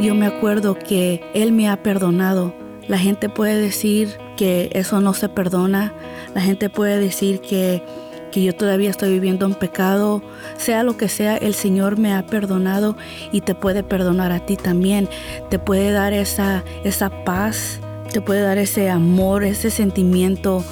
Yo 0.00 0.14
me 0.14 0.26
acuerdo 0.26 0.78
que 0.78 1.22
Él 1.34 1.52
me 1.52 1.68
ha 1.68 1.82
perdonado. 1.82 2.54
La 2.88 2.98
gente 2.98 3.28
puede 3.28 3.58
decir 3.58 4.18
que 4.36 4.68
eso 4.74 5.00
no 5.00 5.14
se 5.14 5.28
perdona. 5.28 5.94
La 6.34 6.42
gente 6.42 6.68
puede 6.68 6.98
decir 6.98 7.40
que, 7.40 7.82
que 8.30 8.42
yo 8.42 8.54
todavía 8.54 8.90
estoy 8.90 9.12
viviendo 9.12 9.46
en 9.46 9.54
pecado. 9.54 10.22
Sea 10.58 10.82
lo 10.82 10.96
que 10.96 11.08
sea, 11.08 11.36
el 11.36 11.54
Señor 11.54 11.98
me 11.98 12.12
ha 12.12 12.26
perdonado 12.26 12.96
y 13.32 13.40
te 13.40 13.54
puede 13.54 13.82
perdonar 13.82 14.30
a 14.32 14.44
ti 14.44 14.56
también. 14.56 15.08
Te 15.48 15.58
puede 15.58 15.90
dar 15.92 16.12
esa, 16.12 16.64
esa 16.84 17.24
paz, 17.24 17.80
te 18.12 18.20
puede 18.20 18.42
dar 18.42 18.58
ese 18.58 18.90
amor, 18.90 19.44
ese 19.44 19.70
sentimiento 19.70 20.62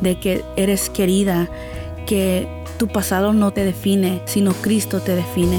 de 0.00 0.18
que 0.18 0.42
eres 0.56 0.88
querida, 0.88 1.50
que 2.06 2.48
tu 2.78 2.88
pasado 2.88 3.34
no 3.34 3.50
te 3.50 3.64
define, 3.64 4.22
sino 4.24 4.52
Cristo 4.54 5.00
te 5.00 5.14
define. 5.14 5.58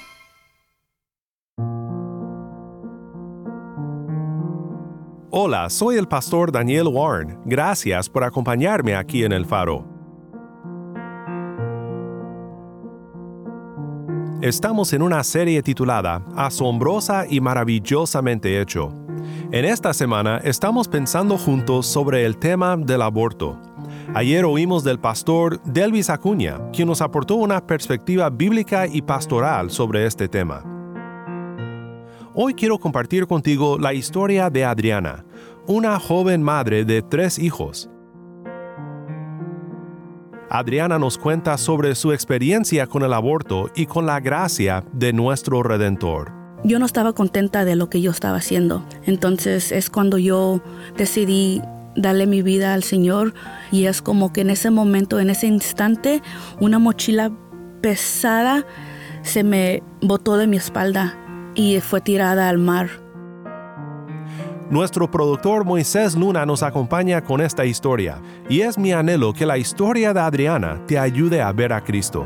Hola, 5.33 5.69
soy 5.69 5.95
el 5.95 6.09
pastor 6.09 6.51
Daniel 6.51 6.89
Warren. 6.89 7.39
Gracias 7.45 8.09
por 8.09 8.25
acompañarme 8.25 8.97
aquí 8.97 9.23
en 9.23 9.31
El 9.31 9.45
Faro. 9.45 9.85
Estamos 14.41 14.91
en 14.91 15.01
una 15.01 15.23
serie 15.23 15.63
titulada 15.63 16.21
Asombrosa 16.35 17.25
y 17.29 17.39
maravillosamente 17.39 18.59
hecho. 18.59 18.93
En 19.53 19.63
esta 19.63 19.93
semana 19.93 20.39
estamos 20.43 20.89
pensando 20.89 21.37
juntos 21.37 21.87
sobre 21.87 22.25
el 22.25 22.35
tema 22.35 22.75
del 22.75 23.01
aborto. 23.01 23.57
Ayer 24.13 24.43
oímos 24.43 24.83
del 24.83 24.99
pastor 24.99 25.63
Delvis 25.63 26.09
Acuña, 26.09 26.59
quien 26.73 26.89
nos 26.89 27.01
aportó 27.01 27.35
una 27.35 27.65
perspectiva 27.65 28.29
bíblica 28.29 28.85
y 28.85 29.01
pastoral 29.01 29.71
sobre 29.71 30.05
este 30.05 30.27
tema. 30.27 30.70
Hoy 32.33 32.53
quiero 32.53 32.79
compartir 32.79 33.27
contigo 33.27 33.77
la 33.77 33.93
historia 33.93 34.49
de 34.49 34.63
Adriana, 34.63 35.25
una 35.67 35.99
joven 35.99 36.41
madre 36.41 36.85
de 36.85 37.01
tres 37.01 37.37
hijos. 37.37 37.89
Adriana 40.49 40.97
nos 40.97 41.17
cuenta 41.17 41.57
sobre 41.57 41.93
su 41.93 42.13
experiencia 42.13 42.87
con 42.87 43.03
el 43.03 43.11
aborto 43.11 43.69
y 43.75 43.85
con 43.85 44.05
la 44.05 44.21
gracia 44.21 44.85
de 44.93 45.11
nuestro 45.11 45.61
Redentor. 45.61 46.31
Yo 46.63 46.79
no 46.79 46.85
estaba 46.85 47.11
contenta 47.11 47.65
de 47.65 47.75
lo 47.75 47.89
que 47.89 47.99
yo 47.99 48.11
estaba 48.11 48.37
haciendo. 48.37 48.85
Entonces 49.05 49.73
es 49.73 49.89
cuando 49.89 50.17
yo 50.17 50.61
decidí 50.95 51.61
darle 51.97 52.27
mi 52.27 52.41
vida 52.41 52.73
al 52.73 52.83
Señor 52.83 53.33
y 53.73 53.87
es 53.87 54.01
como 54.01 54.31
que 54.31 54.39
en 54.39 54.51
ese 54.51 54.71
momento, 54.71 55.19
en 55.19 55.29
ese 55.29 55.47
instante, 55.47 56.21
una 56.61 56.79
mochila 56.79 57.29
pesada 57.81 58.65
se 59.21 59.43
me 59.43 59.83
botó 60.01 60.37
de 60.37 60.47
mi 60.47 60.55
espalda 60.55 61.17
y 61.55 61.79
fue 61.79 62.01
tirada 62.01 62.49
al 62.49 62.57
mar. 62.57 62.89
Nuestro 64.69 65.11
productor 65.11 65.65
Moisés 65.65 66.15
Luna 66.15 66.45
nos 66.45 66.63
acompaña 66.63 67.21
con 67.21 67.41
esta 67.41 67.65
historia 67.65 68.21
y 68.47 68.61
es 68.61 68.77
mi 68.77 68.93
anhelo 68.93 69.33
que 69.33 69.45
la 69.45 69.57
historia 69.57 70.13
de 70.13 70.21
Adriana 70.21 70.81
te 70.87 70.97
ayude 70.97 71.41
a 71.41 71.51
ver 71.51 71.73
a 71.73 71.83
Cristo. 71.83 72.25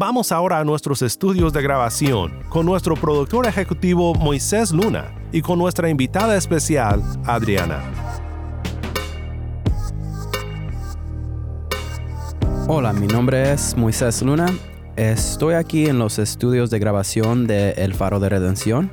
Vamos 0.00 0.32
ahora 0.32 0.58
a 0.58 0.64
nuestros 0.64 1.02
estudios 1.02 1.52
de 1.52 1.62
grabación 1.62 2.42
con 2.48 2.66
nuestro 2.66 2.94
productor 2.94 3.46
ejecutivo 3.46 4.14
Moisés 4.14 4.72
Luna 4.72 5.14
y 5.32 5.40
con 5.40 5.58
nuestra 5.58 5.88
invitada 5.88 6.36
especial, 6.36 7.02
Adriana. 7.24 8.17
Hola, 12.70 12.92
mi 12.92 13.06
nombre 13.06 13.50
es 13.50 13.74
Moisés 13.78 14.20
Luna. 14.20 14.46
Estoy 14.94 15.54
aquí 15.54 15.86
en 15.86 15.98
los 15.98 16.18
estudios 16.18 16.68
de 16.68 16.78
grabación 16.78 17.46
de 17.46 17.70
El 17.70 17.94
Faro 17.94 18.20
de 18.20 18.28
Redención 18.28 18.90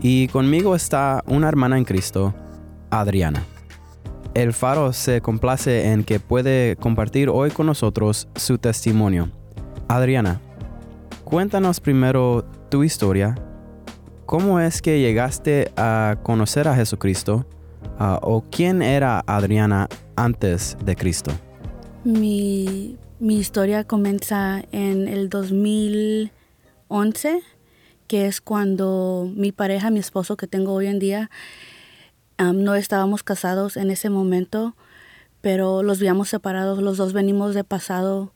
y 0.00 0.28
conmigo 0.28 0.74
está 0.74 1.22
una 1.26 1.46
hermana 1.46 1.76
en 1.76 1.84
Cristo, 1.84 2.34
Adriana. 2.88 3.44
El 4.32 4.54
Faro 4.54 4.94
se 4.94 5.20
complace 5.20 5.92
en 5.92 6.04
que 6.04 6.20
puede 6.20 6.76
compartir 6.76 7.28
hoy 7.28 7.50
con 7.50 7.66
nosotros 7.66 8.28
su 8.34 8.56
testimonio. 8.56 9.30
Adriana, 9.88 10.40
cuéntanos 11.24 11.80
primero 11.80 12.46
tu 12.70 12.82
historia. 12.82 13.34
¿Cómo 14.24 14.58
es 14.58 14.80
que 14.80 15.00
llegaste 15.00 15.70
a 15.76 16.16
conocer 16.22 16.66
a 16.66 16.74
Jesucristo? 16.74 17.44
Uh, 18.00 18.16
¿O 18.22 18.44
quién 18.50 18.80
era 18.80 19.22
Adriana 19.26 19.86
antes 20.16 20.78
de 20.82 20.96
Cristo? 20.96 21.30
Mi, 22.04 22.96
mi 23.20 23.36
historia 23.36 23.84
comienza 23.84 24.62
en 24.70 25.08
el 25.08 25.28
2011, 25.28 27.42
que 28.06 28.26
es 28.26 28.40
cuando 28.40 29.28
mi 29.34 29.50
pareja, 29.50 29.90
mi 29.90 29.98
esposo 29.98 30.36
que 30.36 30.46
tengo 30.46 30.72
hoy 30.72 30.86
en 30.86 31.00
día, 31.00 31.30
um, 32.38 32.62
no 32.62 32.76
estábamos 32.76 33.24
casados 33.24 33.76
en 33.76 33.90
ese 33.90 34.08
momento, 34.08 34.76
pero 35.40 35.82
los 35.82 35.98
habíamos 35.98 36.28
separados. 36.28 36.80
Los 36.80 36.96
dos 36.96 37.12
venimos 37.12 37.54
de 37.54 37.64
pasado 37.64 38.32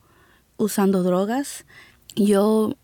usando 0.57 1.01
drogas. 1.01 1.65
Yo 2.15 2.75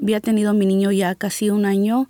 había 0.00 0.20
tenido 0.20 0.50
a 0.50 0.54
mi 0.54 0.64
niño 0.64 0.90
ya 0.90 1.14
casi 1.14 1.50
un 1.50 1.66
año 1.66 2.08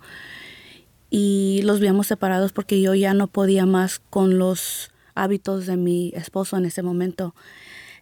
y 1.09 1.61
los 1.63 1.77
habíamos 1.77 2.07
separados 2.07 2.53
porque 2.53 2.81
yo 2.81 2.95
ya 2.95 3.13
no 3.13 3.27
podía 3.27 3.65
más 3.65 3.99
con 3.99 4.37
los 4.37 4.89
hábitos 5.15 5.65
de 5.65 5.75
mi 5.75 6.13
esposo 6.15 6.57
en 6.57 6.65
ese 6.65 6.81
momento. 6.81 7.35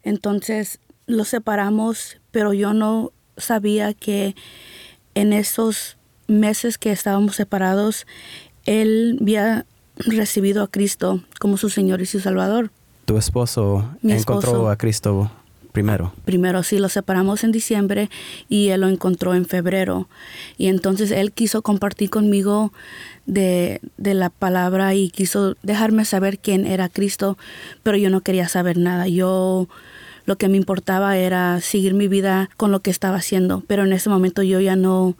Entonces 0.03 0.79
los 1.11 1.29
separamos, 1.29 2.17
pero 2.31 2.53
yo 2.53 2.73
no 2.73 3.11
sabía 3.37 3.93
que 3.93 4.35
en 5.15 5.33
esos 5.33 5.97
meses 6.27 6.77
que 6.77 6.91
estábamos 6.91 7.35
separados, 7.35 8.07
él 8.65 9.17
había 9.21 9.65
recibido 9.97 10.63
a 10.63 10.67
Cristo 10.67 11.21
como 11.39 11.57
su 11.57 11.69
Señor 11.69 12.01
y 12.01 12.05
su 12.05 12.19
Salvador. 12.19 12.71
Tu 13.05 13.17
esposo 13.17 13.89
Mi 14.01 14.13
encontró 14.13 14.69
a 14.69 14.77
Cristo 14.77 15.31
primero. 15.71 16.13
Primero 16.25 16.63
sí, 16.63 16.77
lo 16.77 16.89
separamos 16.89 17.43
en 17.43 17.51
diciembre 17.51 18.09
y 18.49 18.69
él 18.69 18.81
lo 18.81 18.87
encontró 18.87 19.33
en 19.33 19.45
febrero. 19.45 20.07
Y 20.57 20.67
entonces 20.67 21.11
él 21.11 21.31
quiso 21.31 21.61
compartir 21.61 22.09
conmigo 22.09 22.73
de, 23.25 23.79
de 23.97 24.13
la 24.13 24.29
palabra 24.29 24.93
y 24.95 25.09
quiso 25.09 25.55
dejarme 25.63 26.05
saber 26.05 26.39
quién 26.39 26.65
era 26.65 26.89
Cristo, 26.89 27.37
pero 27.83 27.97
yo 27.97 28.09
no 28.09 28.21
quería 28.21 28.47
saber 28.47 28.77
nada. 28.77 29.07
Yo 29.07 29.67
lo 30.25 30.37
que 30.37 30.47
me 30.49 30.57
importaba 30.57 31.17
era 31.17 31.59
seguir 31.61 31.93
mi 31.93 32.07
vida 32.07 32.49
con 32.57 32.71
lo 32.71 32.79
que 32.81 32.91
estaba 32.91 33.17
haciendo, 33.17 33.63
pero 33.67 33.83
en 33.83 33.93
ese 33.93 34.09
momento 34.09 34.43
yo 34.43 34.59
ya 34.59 34.75
no 34.75 35.15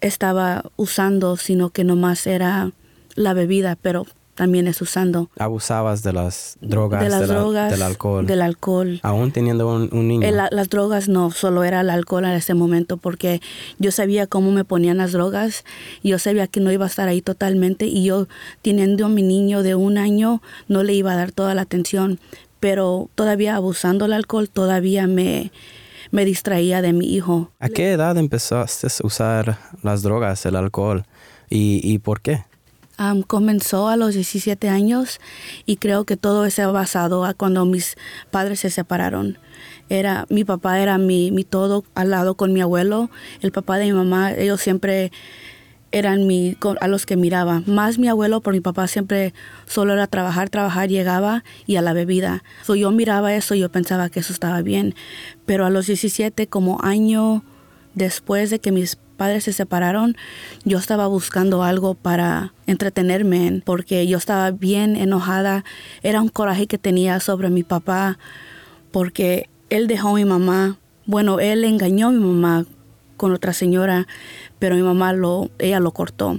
estaba 0.00 0.64
usando, 0.76 1.36
sino 1.36 1.70
que 1.70 1.84
nomás 1.84 2.26
era 2.26 2.70
la 3.14 3.32
bebida, 3.32 3.76
pero 3.80 4.06
también 4.34 4.66
es 4.66 4.82
usando. 4.82 5.30
Abusabas 5.38 6.02
de 6.02 6.12
las 6.12 6.56
drogas, 6.60 7.00
de 7.02 7.08
las 7.08 7.20
la- 7.20 7.26
drogas, 7.34 7.70
del 7.70 7.82
alcohol. 7.82 8.26
del 8.26 8.42
alcohol. 8.42 8.98
Aún 9.04 9.30
teniendo 9.30 9.72
un, 9.72 9.88
un 9.92 10.08
niño. 10.08 10.26
El- 10.26 10.36
la- 10.36 10.48
las 10.50 10.68
drogas 10.68 11.08
no, 11.08 11.30
solo 11.30 11.62
era 11.62 11.80
el 11.82 11.88
alcohol 11.90 12.24
en 12.24 12.32
ese 12.32 12.52
momento 12.54 12.96
porque 12.96 13.40
yo 13.78 13.92
sabía 13.92 14.26
cómo 14.26 14.50
me 14.50 14.64
ponían 14.64 14.96
las 14.96 15.12
drogas, 15.12 15.64
yo 16.02 16.18
sabía 16.18 16.48
que 16.48 16.58
no 16.58 16.72
iba 16.72 16.84
a 16.84 16.88
estar 16.88 17.08
ahí 17.08 17.22
totalmente 17.22 17.86
y 17.86 18.04
yo 18.04 18.26
teniendo 18.60 19.06
a 19.06 19.08
mi 19.08 19.22
niño 19.22 19.62
de 19.62 19.76
un 19.76 19.98
año 19.98 20.42
no 20.66 20.82
le 20.82 20.94
iba 20.94 21.12
a 21.12 21.16
dar 21.16 21.30
toda 21.30 21.54
la 21.54 21.62
atención, 21.62 22.18
pero 22.64 23.10
todavía 23.14 23.56
abusando 23.56 24.06
del 24.06 24.14
alcohol 24.14 24.48
todavía 24.48 25.06
me, 25.06 25.52
me 26.10 26.24
distraía 26.24 26.80
de 26.80 26.94
mi 26.94 27.14
hijo. 27.14 27.52
¿A 27.60 27.68
qué 27.68 27.92
edad 27.92 28.16
empezaste 28.16 28.86
a 28.86 29.06
usar 29.06 29.58
las 29.82 30.02
drogas, 30.02 30.46
el 30.46 30.56
alcohol? 30.56 31.04
¿Y, 31.50 31.82
y 31.84 31.98
por 31.98 32.22
qué? 32.22 32.46
Am, 32.96 33.20
comenzó 33.20 33.88
a 33.88 33.98
los 33.98 34.14
17 34.14 34.70
años 34.70 35.20
y 35.66 35.76
creo 35.76 36.04
que 36.04 36.16
todo 36.16 36.46
eso 36.46 36.72
basado 36.72 37.26
a 37.26 37.34
cuando 37.34 37.66
mis 37.66 37.96
padres 38.30 38.60
se 38.60 38.70
separaron. 38.70 39.36
era 39.90 40.24
mi 40.30 40.44
papá 40.44 40.80
era 40.80 40.96
mi, 40.96 41.30
mi 41.32 41.44
todo 41.44 41.84
al 41.94 42.08
lado 42.08 42.34
con 42.34 42.54
mi 42.54 42.62
abuelo, 42.62 43.10
el 43.42 43.52
papá 43.52 43.76
de 43.76 43.84
mi 43.84 43.92
mamá, 43.92 44.32
ellos 44.32 44.62
siempre 44.62 45.12
eran 45.94 46.28
a 46.80 46.88
los 46.88 47.06
que 47.06 47.16
miraba. 47.16 47.62
Más 47.66 47.98
mi 47.98 48.08
abuelo, 48.08 48.40
por 48.40 48.52
mi 48.52 48.60
papá 48.60 48.88
siempre 48.88 49.32
solo 49.66 49.92
era 49.92 50.08
trabajar, 50.08 50.50
trabajar, 50.50 50.88
llegaba 50.88 51.44
y 51.66 51.76
a 51.76 51.82
la 51.82 51.92
bebida. 51.92 52.42
So, 52.64 52.74
yo 52.74 52.90
miraba 52.90 53.32
eso 53.32 53.54
yo 53.54 53.68
pensaba 53.70 54.10
que 54.10 54.20
eso 54.20 54.32
estaba 54.32 54.60
bien. 54.60 54.96
Pero 55.46 55.64
a 55.64 55.70
los 55.70 55.86
17, 55.86 56.48
como 56.48 56.82
año 56.82 57.44
después 57.94 58.50
de 58.50 58.58
que 58.58 58.72
mis 58.72 58.96
padres 59.16 59.44
se 59.44 59.52
separaron, 59.52 60.16
yo 60.64 60.78
estaba 60.78 61.06
buscando 61.06 61.62
algo 61.62 61.94
para 61.94 62.52
entretenerme, 62.66 63.62
porque 63.64 64.08
yo 64.08 64.18
estaba 64.18 64.50
bien 64.50 64.96
enojada. 64.96 65.64
Era 66.02 66.20
un 66.20 66.28
coraje 66.28 66.66
que 66.66 66.78
tenía 66.78 67.20
sobre 67.20 67.50
mi 67.50 67.62
papá, 67.62 68.18
porque 68.90 69.48
él 69.70 69.86
dejó 69.86 70.08
a 70.08 70.14
mi 70.14 70.24
mamá. 70.24 70.76
Bueno, 71.06 71.38
él 71.38 71.62
engañó 71.62 72.08
a 72.08 72.10
mi 72.10 72.18
mamá 72.18 72.66
con 73.16 73.32
otra 73.32 73.52
señora, 73.52 74.06
pero 74.58 74.76
mi 74.76 74.82
mamá 74.82 75.12
lo, 75.12 75.50
ella 75.58 75.80
lo 75.80 75.92
cortó. 75.92 76.38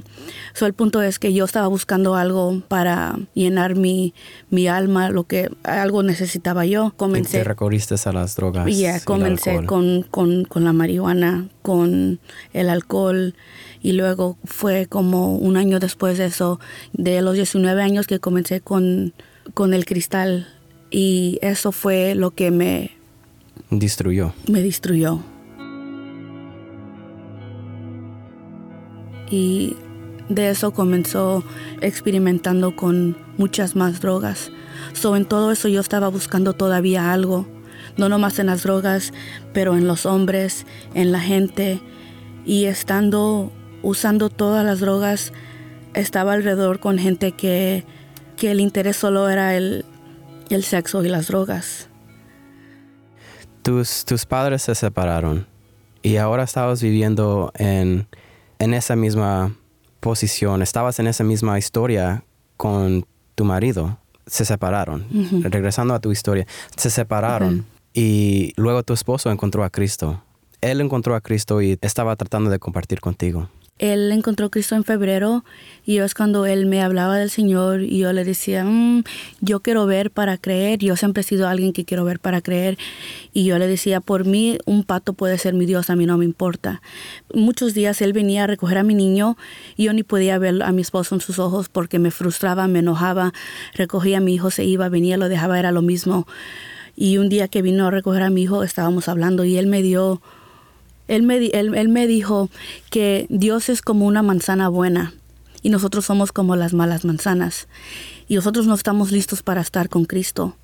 So, 0.53 0.65
el 0.65 0.73
punto 0.73 1.01
es 1.01 1.19
que 1.19 1.33
yo 1.33 1.45
estaba 1.45 1.67
buscando 1.67 2.15
algo 2.15 2.61
para 2.67 3.19
llenar 3.33 3.75
mi, 3.75 4.13
mi 4.49 4.67
alma, 4.67 5.09
lo 5.09 5.25
que 5.25 5.49
algo 5.63 6.03
necesitaba 6.03 6.65
yo. 6.65 6.93
Comencé. 6.97 7.39
Te 7.39 7.43
recorriste 7.43 7.95
a 8.03 8.11
las 8.11 8.35
drogas. 8.35 8.65
Yeah, 8.67 8.99
comencé 8.99 9.65
con, 9.65 10.03
con, 10.03 10.45
con 10.45 10.63
la 10.63 10.73
marihuana, 10.73 11.47
con 11.61 12.19
el 12.53 12.69
alcohol 12.69 13.35
y 13.81 13.91
luego 13.91 14.35
fue 14.45 14.87
como 14.87 15.35
un 15.35 15.57
año 15.57 15.79
después 15.79 16.17
de 16.17 16.25
eso, 16.25 16.59
de 16.93 17.21
los 17.21 17.35
19 17.35 17.83
años 17.83 18.07
que 18.07 18.19
comencé 18.19 18.59
con, 18.59 19.13
con 19.53 19.75
el 19.75 19.85
cristal 19.85 20.47
y 20.89 21.37
eso 21.43 21.71
fue 21.71 22.15
lo 22.15 22.31
que 22.31 22.49
me... 22.49 22.91
Destruyó. 23.69 24.33
Me 24.47 24.61
destruyó. 24.61 25.19
Y 29.29 29.75
de 30.29 30.49
eso 30.49 30.71
comenzó 30.71 31.43
experimentando 31.81 32.75
con 32.75 33.17
muchas 33.37 33.75
más 33.75 34.01
drogas. 34.01 34.51
So, 34.93 35.15
en 35.15 35.25
todo 35.25 35.51
eso 35.51 35.67
yo 35.67 35.81
estaba 35.81 36.07
buscando 36.07 36.53
todavía 36.53 37.13
algo, 37.13 37.45
no 37.97 38.09
nomás 38.09 38.39
en 38.39 38.47
las 38.47 38.63
drogas, 38.63 39.13
pero 39.53 39.75
en 39.75 39.87
los 39.87 40.05
hombres, 40.05 40.65
en 40.93 41.11
la 41.11 41.19
gente, 41.19 41.81
y 42.45 42.65
estando 42.65 43.51
usando 43.81 44.29
todas 44.29 44.65
las 44.65 44.79
drogas, 44.79 45.31
estaba 45.93 46.33
alrededor 46.33 46.79
con 46.79 46.97
gente 46.97 47.31
que, 47.31 47.85
que 48.37 48.51
el 48.51 48.59
interés 48.59 48.97
solo 48.97 49.29
era 49.29 49.55
el, 49.55 49.85
el 50.49 50.63
sexo 50.63 51.03
y 51.03 51.09
las 51.09 51.27
drogas. 51.27 51.89
Tus, 53.61 54.05
tus 54.05 54.25
padres 54.25 54.63
se 54.63 54.75
separaron 54.75 55.47
y 56.01 56.17
ahora 56.17 56.43
estabas 56.43 56.83
viviendo 56.83 57.51
en 57.55 58.07
en 58.59 58.73
esa 58.73 58.95
misma 58.95 59.55
posición, 59.99 60.61
estabas 60.61 60.99
en 60.99 61.07
esa 61.07 61.23
misma 61.23 61.57
historia 61.57 62.23
con 62.57 63.05
tu 63.35 63.45
marido, 63.45 63.97
se 64.27 64.45
separaron. 64.45 65.05
Regresando 65.43 65.93
a 65.93 65.99
tu 65.99 66.11
historia, 66.11 66.47
se 66.75 66.89
separaron 66.89 67.65
y 67.93 68.53
luego 68.55 68.83
tu 68.83 68.93
esposo 68.93 69.31
encontró 69.31 69.63
a 69.63 69.69
Cristo. 69.69 70.21
Él 70.61 70.81
encontró 70.81 71.15
a 71.15 71.21
Cristo 71.21 71.61
y 71.61 71.77
estaba 71.81 72.15
tratando 72.15 72.49
de 72.49 72.59
compartir 72.59 73.01
contigo 73.01 73.49
él 73.77 74.09
encontró 74.13 74.45
a 74.45 74.49
Cristo 74.49 74.75
en 74.75 74.85
febrero 74.85 75.43
y 75.85 75.97
es 75.97 76.13
cuando 76.13 76.45
él 76.45 76.65
me 76.65 76.81
hablaba 76.81 77.17
del 77.17 77.29
Señor 77.29 77.81
y 77.81 77.97
yo 77.97 78.13
le 78.13 78.23
decía, 78.23 78.63
mm, 78.63 79.03
yo 79.41 79.59
quiero 79.59 79.85
ver 79.85 80.11
para 80.11 80.37
creer, 80.37 80.79
yo 80.79 80.95
siempre 80.95 81.21
he 81.21 81.23
sido 81.23 81.49
alguien 81.49 81.73
que 81.73 81.83
quiero 81.83 82.05
ver 82.05 82.21
para 82.21 82.39
creer 82.39 82.77
y 83.33 83.43
yo 83.43 83.59
le 83.59 83.67
decía, 83.67 83.99
por 83.99 84.23
mí 84.23 84.57
un 84.65 84.85
pato 84.85 85.11
puede 85.11 85.37
ser 85.37 85.55
mi 85.55 85.65
Dios, 85.65 85.89
a 85.89 85.97
mí 85.97 86.05
no 86.05 86.17
me 86.17 86.23
importa. 86.23 86.81
Muchos 87.33 87.73
días 87.73 88.01
él 88.01 88.13
venía 88.13 88.45
a 88.45 88.47
recoger 88.47 88.77
a 88.77 88.83
mi 88.83 88.95
niño 88.95 89.35
y 89.75 89.83
yo 89.83 89.93
ni 89.93 90.03
podía 90.03 90.37
ver 90.37 90.63
a 90.63 90.71
mi 90.71 90.81
esposo 90.81 91.13
en 91.15 91.19
sus 91.19 91.37
ojos 91.37 91.67
porque 91.67 91.99
me 91.99 92.11
frustraba, 92.11 92.69
me 92.69 92.79
enojaba, 92.79 93.33
recogía 93.73 94.17
a 94.17 94.21
mi 94.21 94.35
hijo, 94.35 94.51
se 94.51 94.63
iba, 94.63 94.87
venía, 94.87 95.17
lo 95.17 95.27
dejaba, 95.27 95.59
era 95.59 95.73
lo 95.73 95.81
mismo. 95.81 96.27
Y 96.95 97.17
un 97.17 97.27
día 97.27 97.49
que 97.49 97.61
vino 97.61 97.87
a 97.87 97.91
recoger 97.91 98.23
a 98.23 98.29
mi 98.29 98.43
hijo 98.43 98.63
estábamos 98.63 99.09
hablando 99.09 99.43
y 99.43 99.57
él 99.57 99.67
me 99.67 99.81
dio 99.81 100.21
él 101.07 101.23
me, 101.23 101.37
él, 101.37 101.89
me 101.89 102.07
dijo 102.07 102.49
que 102.89 103.27
Dios 103.29 103.69
es 103.69 103.81
como 103.81 104.05
una 104.05 104.23
manzana 104.23 104.69
buena 104.69 105.13
y 105.61 105.69
nosotros 105.69 106.05
somos 106.05 106.31
como 106.31 106.55
las 106.55 106.73
malas 106.73 107.05
manzanas. 107.05 107.67
Y 108.27 108.35
nosotros 108.35 108.67
no 108.67 108.73
estamos 108.73 109.11
listos 109.11 109.43
para 109.43 109.61
estar 109.61 109.89
con 109.89 110.05
Cristo. 110.05 110.55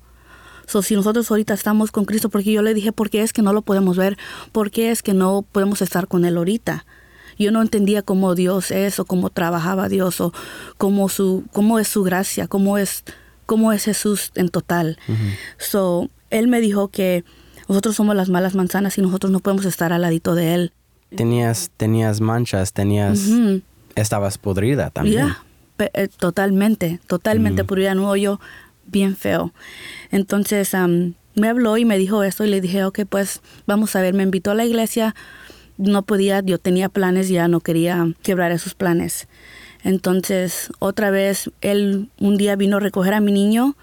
So, 0.66 0.82
si 0.82 0.94
nosotros 0.94 1.30
ahorita 1.30 1.54
estamos 1.54 1.90
con 1.90 2.04
Cristo, 2.04 2.28
porque 2.28 2.52
yo 2.52 2.62
le 2.62 2.74
dije, 2.74 2.92
¿por 2.92 3.10
qué 3.10 3.22
es 3.22 3.32
que 3.32 3.42
no 3.42 3.52
lo 3.52 3.62
podemos 3.62 3.96
ver? 3.96 4.16
¿Por 4.52 4.70
qué 4.70 4.90
es 4.90 5.02
que 5.02 5.12
no 5.12 5.44
podemos 5.50 5.82
estar 5.82 6.06
con 6.08 6.24
Él 6.24 6.36
ahorita? 6.36 6.86
Yo 7.38 7.50
no 7.50 7.62
entendía 7.62 8.02
cómo 8.02 8.34
Dios 8.34 8.70
es 8.70 8.98
o 9.00 9.04
cómo 9.04 9.30
trabajaba 9.30 9.88
Dios 9.88 10.20
o 10.20 10.32
cómo, 10.78 11.08
su, 11.08 11.44
cómo 11.52 11.78
es 11.78 11.88
su 11.88 12.02
gracia, 12.02 12.46
cómo 12.46 12.78
es, 12.78 13.04
cómo 13.46 13.72
es 13.72 13.84
Jesús 13.84 14.30
en 14.34 14.48
total. 14.48 14.98
So, 15.58 16.08
él 16.30 16.48
me 16.48 16.60
dijo 16.60 16.88
que 16.88 17.24
nosotros 17.68 17.96
somos 17.96 18.14
las 18.16 18.28
malas 18.28 18.54
manzanas 18.54 18.98
y 18.98 19.02
nosotros 19.02 19.32
no 19.32 19.40
podemos 19.40 19.64
estar 19.64 19.92
al 19.92 20.02
ladito 20.02 20.34
de 20.34 20.54
él. 20.54 20.72
Tenías, 21.14 21.70
tenías 21.76 22.20
manchas, 22.20 22.72
tenías, 22.72 23.28
estabas 23.94 24.38
podrida 24.38 24.90
también. 24.90 25.34
Eh, 25.78 26.08
totalmente, 26.16 27.00
totalmente 27.06 27.64
podrida 27.64 27.92
en 27.92 27.98
un 27.98 28.06
hoyo 28.06 28.40
bien 28.86 29.16
feo. 29.16 29.52
Entonces 30.10 30.72
me 31.34 31.48
habló 31.48 31.76
y 31.76 31.84
me 31.84 31.98
dijo 31.98 32.22
esto 32.22 32.44
y 32.44 32.50
le 32.50 32.60
dije, 32.60 32.84
ok, 32.84 33.00
pues 33.08 33.40
vamos 33.66 33.96
a 33.96 34.00
ver, 34.00 34.14
me 34.14 34.22
invitó 34.22 34.50
a 34.50 34.54
la 34.54 34.64
iglesia, 34.64 35.14
no 35.78 36.02
podía, 36.02 36.40
yo 36.40 36.58
tenía 36.58 36.88
planes, 36.88 37.28
ya 37.28 37.48
no 37.48 37.60
quería 37.60 38.12
quebrar 38.22 38.52
esos 38.52 38.74
planes. 38.74 39.28
Entonces, 39.82 40.70
otra 40.78 41.10
vez, 41.10 41.50
él 41.60 42.08
un 42.18 42.36
día 42.36 42.54
vino 42.56 42.76
a 42.76 42.80
recoger 42.80 43.14
a 43.14 43.20
mi 43.20 43.32
niño 43.32 43.76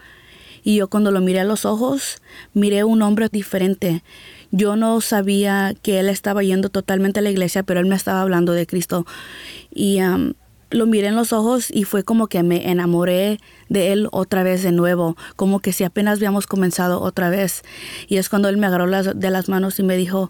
y 0.70 0.76
yo 0.76 0.88
cuando 0.88 1.10
lo 1.10 1.20
miré 1.20 1.40
a 1.40 1.46
los 1.46 1.66
ojos, 1.66 2.22
miré 2.54 2.84
un 2.84 3.02
hombre 3.02 3.28
diferente. 3.32 4.04
Yo 4.52 4.76
no 4.76 5.02
sabía 5.02 5.74
que 5.82 6.00
él 6.00 6.10
estaba 6.10 6.44
yendo 6.44 6.70
totalmente 6.70 7.22
a 7.22 7.24
la 7.24 7.32
iglesia, 7.32 7.64
pero 7.64 7.80
él 7.80 7.88
me 7.88 7.96
estaba 7.96 8.22
hablando 8.22 8.54
de 8.54 8.68
Cristo. 8.68 9.08
Y 9.74 9.98
lo 10.70 10.86
miré 10.86 11.08
en 11.08 11.16
los 11.16 11.34
ojos 11.34 11.72
y 11.72 11.86
fue 11.86 12.04
como 12.04 12.28
que 12.28 12.44
me 12.44 12.70
enamoré 12.70 13.40
de 13.68 13.94
él 13.94 14.10
otra 14.12 14.44
vez 14.44 14.62
de 14.62 14.72
nuevo, 14.72 15.18
como 15.36 15.60
que 15.60 15.74
si 15.74 15.86
apenas 15.86 16.20
habíamos 16.20 16.46
comenzado 16.46 17.02
otra 17.02 17.32
vez. 17.32 17.64
Y 18.08 18.18
es 18.18 18.30
cuando 18.30 18.48
él 18.48 18.58
me 18.58 18.68
agarró 18.68 18.86
las, 18.86 19.20
de 19.20 19.32
las 19.32 19.50
manos 19.50 19.80
y 19.80 19.82
me 19.82 19.98
dijo, 19.98 20.30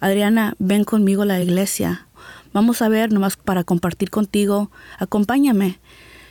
Adriana, 0.00 0.54
ven 0.58 0.82
conmigo 0.82 1.22
a 1.22 1.26
la 1.26 1.40
iglesia. 1.40 2.08
Vamos 2.52 2.82
a 2.82 2.88
ver 2.88 3.12
nomás 3.12 3.36
para 3.36 3.62
compartir 3.62 4.10
contigo. 4.10 4.72
Acompáñame. 4.98 5.78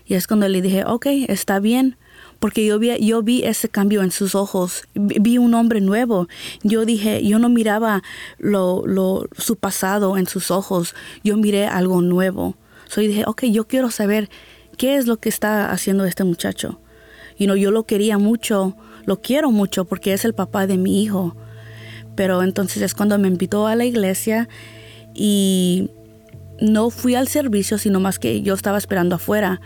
Y 0.05 0.15
es 0.15 0.27
cuando 0.27 0.49
le 0.49 0.61
dije, 0.61 0.83
ok, 0.83 1.05
está 1.29 1.61
bien 1.61 1.95
porque 2.39 2.65
yo 2.65 2.79
vi, 2.79 2.97
yo 3.05 3.23
vi 3.23 3.43
ese 3.43 3.69
cambio 3.69 4.03
en 4.03 4.11
sus 4.11 4.35
ojos, 4.35 4.83
vi 4.93 5.37
un 5.37 5.53
hombre 5.53 5.81
nuevo. 5.81 6.27
Yo 6.63 6.85
dije, 6.85 7.25
yo 7.25 7.39
no 7.39 7.49
miraba 7.49 8.03
lo, 8.37 8.85
lo, 8.85 9.27
su 9.37 9.55
pasado 9.55 10.17
en 10.17 10.27
sus 10.27 10.51
ojos, 10.51 10.95
yo 11.23 11.37
miré 11.37 11.65
algo 11.67 12.01
nuevo. 12.01 12.55
So 12.87 13.01
dije, 13.01 13.23
ok, 13.25 13.45
yo 13.45 13.67
quiero 13.67 13.91
saber 13.91 14.29
qué 14.77 14.95
es 14.97 15.07
lo 15.07 15.17
que 15.17 15.29
está 15.29 15.71
haciendo 15.71 16.05
este 16.05 16.23
muchacho. 16.23 16.79
Y 17.37 17.47
no, 17.47 17.55
yo 17.55 17.71
lo 17.71 17.83
quería 17.83 18.17
mucho, 18.17 18.75
lo 19.05 19.21
quiero 19.21 19.51
mucho 19.51 19.85
porque 19.85 20.13
es 20.13 20.25
el 20.25 20.33
papá 20.33 20.67
de 20.67 20.77
mi 20.77 21.03
hijo. 21.03 21.35
Pero 22.15 22.41
entonces 22.43 22.81
es 22.81 22.93
cuando 22.93 23.17
me 23.19 23.27
invitó 23.27 23.67
a 23.67 23.75
la 23.75 23.85
iglesia 23.85 24.47
y 25.13 25.89
no 26.61 26.89
fui 26.89 27.15
al 27.15 27.27
servicio, 27.27 27.77
sino 27.77 27.99
más 27.99 28.19
que 28.19 28.41
yo 28.41 28.53
estaba 28.53 28.77
esperando 28.77 29.15
afuera. 29.15 29.61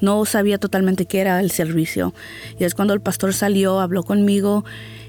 No 0.00 0.24
sabía 0.24 0.58
totalmente 0.58 1.06
qué 1.06 1.20
era 1.20 1.40
el 1.40 1.50
servicio. 1.50 2.14
Y 2.58 2.64
es 2.64 2.74
cuando 2.74 2.94
el 2.94 3.00
pastor 3.00 3.34
salió, 3.34 3.80
habló 3.80 4.02
conmigo 4.02 4.64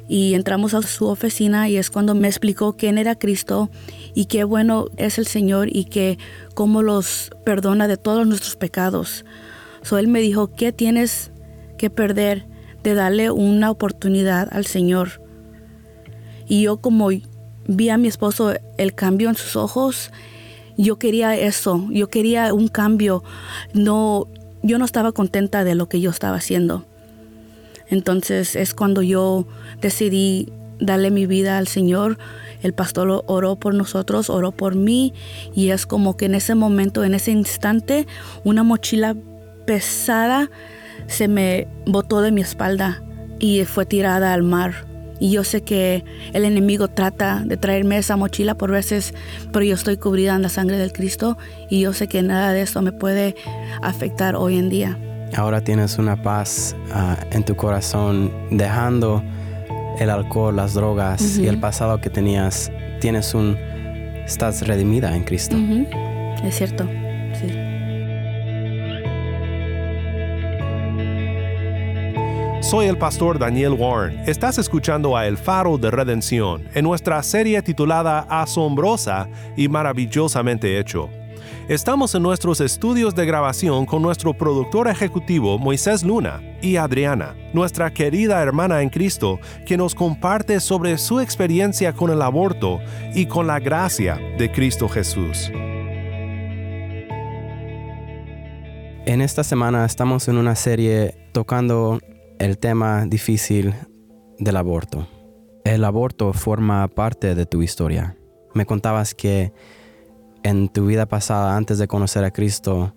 y 0.08 0.36
entramos 0.36 0.74
a 0.74 0.82
su 0.82 1.08
oficina 1.08 1.68
y 1.68 1.78
es 1.78 1.90
cuando 1.90 2.14
me 2.14 2.28
explicó 2.28 2.74
quién 2.74 2.98
era 2.98 3.16
Cristo 3.16 3.70
y 4.14 4.26
qué 4.26 4.44
bueno 4.44 4.88
es 4.98 5.18
el 5.18 5.26
Señor 5.26 5.70
y 5.72 5.86
que 5.86 6.18
cómo 6.54 6.84
los 6.84 7.32
perdona 7.44 7.88
de 7.88 7.98
todos 7.98 8.28
nuestros 8.28 8.56
pecados. 8.56 9.26
So 9.82 9.98
él 9.98 10.08
me 10.08 10.20
dijo, 10.20 10.54
¿qué 10.54 10.72
tienes 10.72 11.32
que 11.78 11.90
perder 11.90 12.46
de 12.84 12.94
darle 12.94 13.32
una 13.32 13.72
oportunidad 13.72 14.48
al 14.52 14.66
Señor? 14.66 15.22
Y 16.48 16.64
yo 16.64 16.78
como 16.78 17.10
vi 17.68 17.90
a 17.90 17.98
mi 17.98 18.08
esposo 18.08 18.54
el 18.78 18.94
cambio 18.94 19.30
en 19.30 19.36
sus 19.36 19.56
ojos, 19.56 20.12
yo 20.78 20.98
quería 20.98 21.36
eso, 21.36 21.88
yo 21.90 22.10
quería 22.10 22.54
un 22.54 22.68
cambio. 22.68 23.24
No, 23.74 24.28
yo 24.64 24.78
no 24.78 24.86
estaba 24.86 25.12
contenta 25.12 25.64
de 25.64 25.76
lo 25.76 25.88
que 25.88 26.02
yo 26.02 26.10
estaba 26.10 26.38
haciendo. 26.38 26.86
Entonces 27.88 28.56
es 28.56 28.74
cuando 28.74 29.02
yo 29.02 29.46
decidí 29.82 30.52
darle 30.80 31.12
mi 31.12 31.26
vida 31.26 31.58
al 31.58 31.68
Señor. 31.68 32.18
El 32.62 32.74
pastor 32.74 33.24
oró 33.28 33.56
por 33.58 33.74
nosotros, 33.74 34.30
oró 34.30 34.52
por 34.52 34.76
mí 34.76 35.14
y 35.54 35.70
es 35.70 35.86
como 35.86 36.18
que 36.18 36.26
en 36.26 36.36
ese 36.36 36.56
momento, 36.56 37.04
en 37.04 37.14
ese 37.14 37.32
instante, 37.32 38.08
una 38.44 38.64
mochila 38.64 39.16
pesada 39.66 40.50
se 41.08 41.28
me 41.28 41.68
botó 41.86 42.22
de 42.22 42.32
mi 42.32 42.42
espalda 42.42 43.04
y 43.40 43.64
fue 43.66 43.86
tirada 43.86 44.34
al 44.34 44.44
mar. 44.44 44.95
Y 45.20 45.32
yo 45.32 45.44
sé 45.44 45.62
que 45.62 46.04
el 46.34 46.46
enemigo 46.46 46.88
trata 46.88 47.44
de 47.46 47.58
traerme 47.58 47.98
esa 47.98 48.18
mochila 48.18 48.56
por 48.56 48.72
veces, 48.72 49.14
pero 49.52 49.64
yo 49.64 49.76
estoy 49.76 49.98
cubrida 49.98 50.36
en 50.36 50.42
la 50.42 50.50
sangre 50.50 50.78
del 50.78 50.92
Cristo 50.92 51.38
y 51.70 51.82
yo 51.82 51.94
sé 51.94 52.08
que 52.08 52.22
nada 52.22 52.52
de 52.52 52.62
esto 52.62 52.82
me 52.82 52.92
puede 52.92 53.36
afectar 53.82 54.36
hoy 54.36 54.58
en 54.58 54.70
día. 54.70 54.98
Ahora 55.36 55.62
tienes 55.62 55.98
una 55.98 56.22
paz 56.22 56.76
ah, 56.94 57.18
en 57.32 57.44
tu 57.44 57.56
corazón, 57.56 58.32
dejando 58.52 59.24
el 60.00 60.10
alcohol, 60.10 60.56
las 60.56 60.74
drogas 60.74 61.38
y 61.38 61.48
el 61.48 61.60
pasado 61.60 62.00
que 62.00 62.10
tenías. 62.10 62.72
Tienes 63.00 63.34
un, 63.34 63.58
estás 64.26 64.66
redimida 64.68 65.16
en 65.16 65.24
Cristo. 65.24 65.58
Es 66.44 66.56
cierto, 66.56 66.88
Soy 72.76 72.88
el 72.88 72.98
pastor 72.98 73.40
Daniel 73.40 73.72
Warren. 73.72 74.20
Estás 74.28 74.58
escuchando 74.58 75.16
a 75.16 75.26
El 75.28 75.38
Faro 75.38 75.78
de 75.78 75.90
Redención 75.90 76.68
en 76.74 76.84
nuestra 76.84 77.24
serie 77.24 77.62
titulada 77.62 78.28
Asombrosa 78.30 79.30
y 79.56 79.70
maravillosamente 79.70 80.78
hecho. 80.78 81.10
Estamos 81.70 82.14
en 82.16 82.24
nuestros 82.24 82.60
estudios 82.60 83.16
de 83.16 83.26
grabación 83.26 83.86
con 83.86 84.02
nuestro 84.02 84.34
productor 84.34 84.90
ejecutivo 84.90 85.58
Moisés 85.58 86.04
Luna 86.04 86.42
y 86.62 86.76
Adriana, 86.76 87.34
nuestra 87.54 87.94
querida 87.94 88.42
hermana 88.42 88.82
en 88.82 88.90
Cristo, 88.90 89.40
que 89.66 89.78
nos 89.78 89.96
comparte 89.96 90.60
sobre 90.60 90.98
su 90.98 91.22
experiencia 91.22 91.94
con 91.94 92.12
el 92.12 92.22
aborto 92.22 92.82
y 93.14 93.26
con 93.26 93.48
la 93.48 93.60
gracia 93.60 94.20
de 94.38 94.52
Cristo 94.52 94.90
Jesús. 94.90 95.50
En 99.06 99.22
esta 99.22 99.46
semana 99.46 99.86
estamos 99.86 100.28
en 100.28 100.36
una 100.36 100.56
serie 100.56 101.16
tocando 101.32 102.02
el 102.40 102.58
tema 102.58 103.06
difícil 103.06 103.74
del 104.40 104.58
aborto. 104.58 105.08
El 105.64 105.84
aborto 105.84 106.34
forma 106.34 106.88
parte 106.88 107.36
de 107.36 107.46
tu 107.46 107.62
historia. 107.64 108.18
Me 108.54 108.66
contabas 108.66 109.16
que 109.16 109.52
en 110.44 110.70
tu 110.70 110.86
vida 110.86 111.08
pasada, 111.08 111.58
antes 111.58 111.78
de 111.78 111.88
conocer 111.88 112.24
a 112.24 112.32
Cristo, 112.32 112.94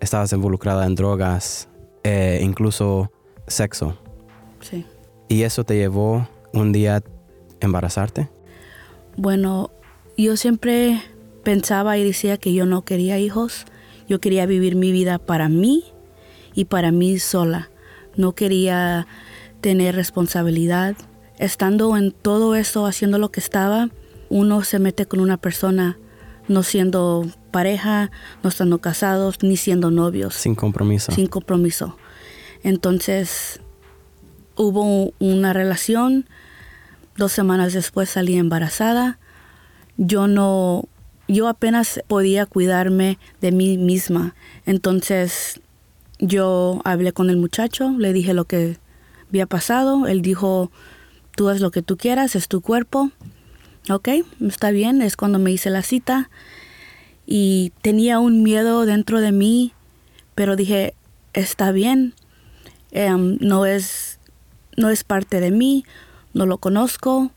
estabas 0.00 0.32
involucrada 0.32 0.86
en 0.86 0.94
drogas, 0.94 1.68
e 2.04 2.40
incluso 2.42 3.10
sexo. 3.46 3.98
Sí. 4.60 4.86
¿Y 5.28 5.42
eso 5.42 5.64
te 5.64 5.76
llevó 5.76 6.28
un 6.52 6.72
día 6.72 6.96
a 6.96 7.02
embarazarte? 7.60 8.28
Bueno, 9.16 9.70
yo 10.16 10.36
siempre 10.36 11.00
pensaba 11.42 11.98
y 11.98 12.04
decía 12.04 12.36
que 12.36 12.52
yo 12.54 12.66
no 12.66 12.82
quería 12.82 13.18
hijos. 13.18 13.66
Yo 14.08 14.20
quería 14.20 14.46
vivir 14.46 14.76
mi 14.76 14.92
vida 14.92 15.18
para 15.18 15.48
mí 15.48 15.84
y 16.54 16.66
para 16.66 16.92
mí 16.92 17.18
sola. 17.18 17.71
No 18.16 18.34
quería 18.34 19.06
tener 19.60 19.94
responsabilidad. 19.94 20.96
Estando 21.38 21.96
en 21.96 22.12
todo 22.12 22.54
esto, 22.54 22.86
haciendo 22.86 23.18
lo 23.18 23.30
que 23.30 23.40
estaba, 23.40 23.90
uno 24.28 24.62
se 24.64 24.78
mete 24.78 25.06
con 25.06 25.20
una 25.20 25.36
persona 25.36 25.98
no 26.48 26.62
siendo 26.62 27.26
pareja, 27.50 28.10
no 28.42 28.48
estando 28.48 28.78
casados, 28.78 29.42
ni 29.42 29.56
siendo 29.56 29.90
novios. 29.90 30.34
Sin 30.34 30.54
compromiso. 30.54 31.12
Sin 31.12 31.26
compromiso. 31.26 31.96
Entonces 32.62 33.60
hubo 34.56 35.12
una 35.18 35.52
relación, 35.52 36.26
dos 37.16 37.32
semanas 37.32 37.72
después 37.72 38.10
salí 38.10 38.36
embarazada. 38.36 39.18
Yo 39.96 40.26
no, 40.26 40.88
yo 41.28 41.48
apenas 41.48 42.00
podía 42.08 42.46
cuidarme 42.46 43.18
de 43.40 43.52
mí 43.52 43.78
misma. 43.78 44.34
Entonces 44.66 45.60
yo 46.22 46.80
hablé 46.84 47.12
con 47.12 47.30
el 47.30 47.36
muchacho, 47.36 47.90
le 47.98 48.12
dije 48.12 48.32
lo 48.32 48.44
que 48.44 48.78
había 49.28 49.46
pasado. 49.46 50.06
Él 50.06 50.22
dijo, 50.22 50.70
tú 51.34 51.48
haz 51.48 51.60
lo 51.60 51.72
que 51.72 51.82
tú 51.82 51.96
quieras, 51.96 52.36
es 52.36 52.46
tu 52.46 52.60
cuerpo. 52.60 53.10
Ok, 53.90 54.08
está 54.40 54.70
bien, 54.70 55.02
es 55.02 55.16
cuando 55.16 55.40
me 55.40 55.50
hice 55.50 55.68
la 55.68 55.82
cita. 55.82 56.30
Y 57.26 57.72
tenía 57.82 58.20
un 58.20 58.44
miedo 58.44 58.86
dentro 58.86 59.20
de 59.20 59.32
mí, 59.32 59.72
pero 60.36 60.54
dije, 60.54 60.94
está 61.32 61.72
bien, 61.72 62.14
em, 62.92 63.36
no, 63.40 63.66
es, 63.66 64.20
no 64.76 64.90
es 64.90 65.02
parte 65.02 65.40
de 65.40 65.50
mí, 65.50 65.84
no 66.34 66.46
lo 66.46 66.58
conozco. 66.58 67.32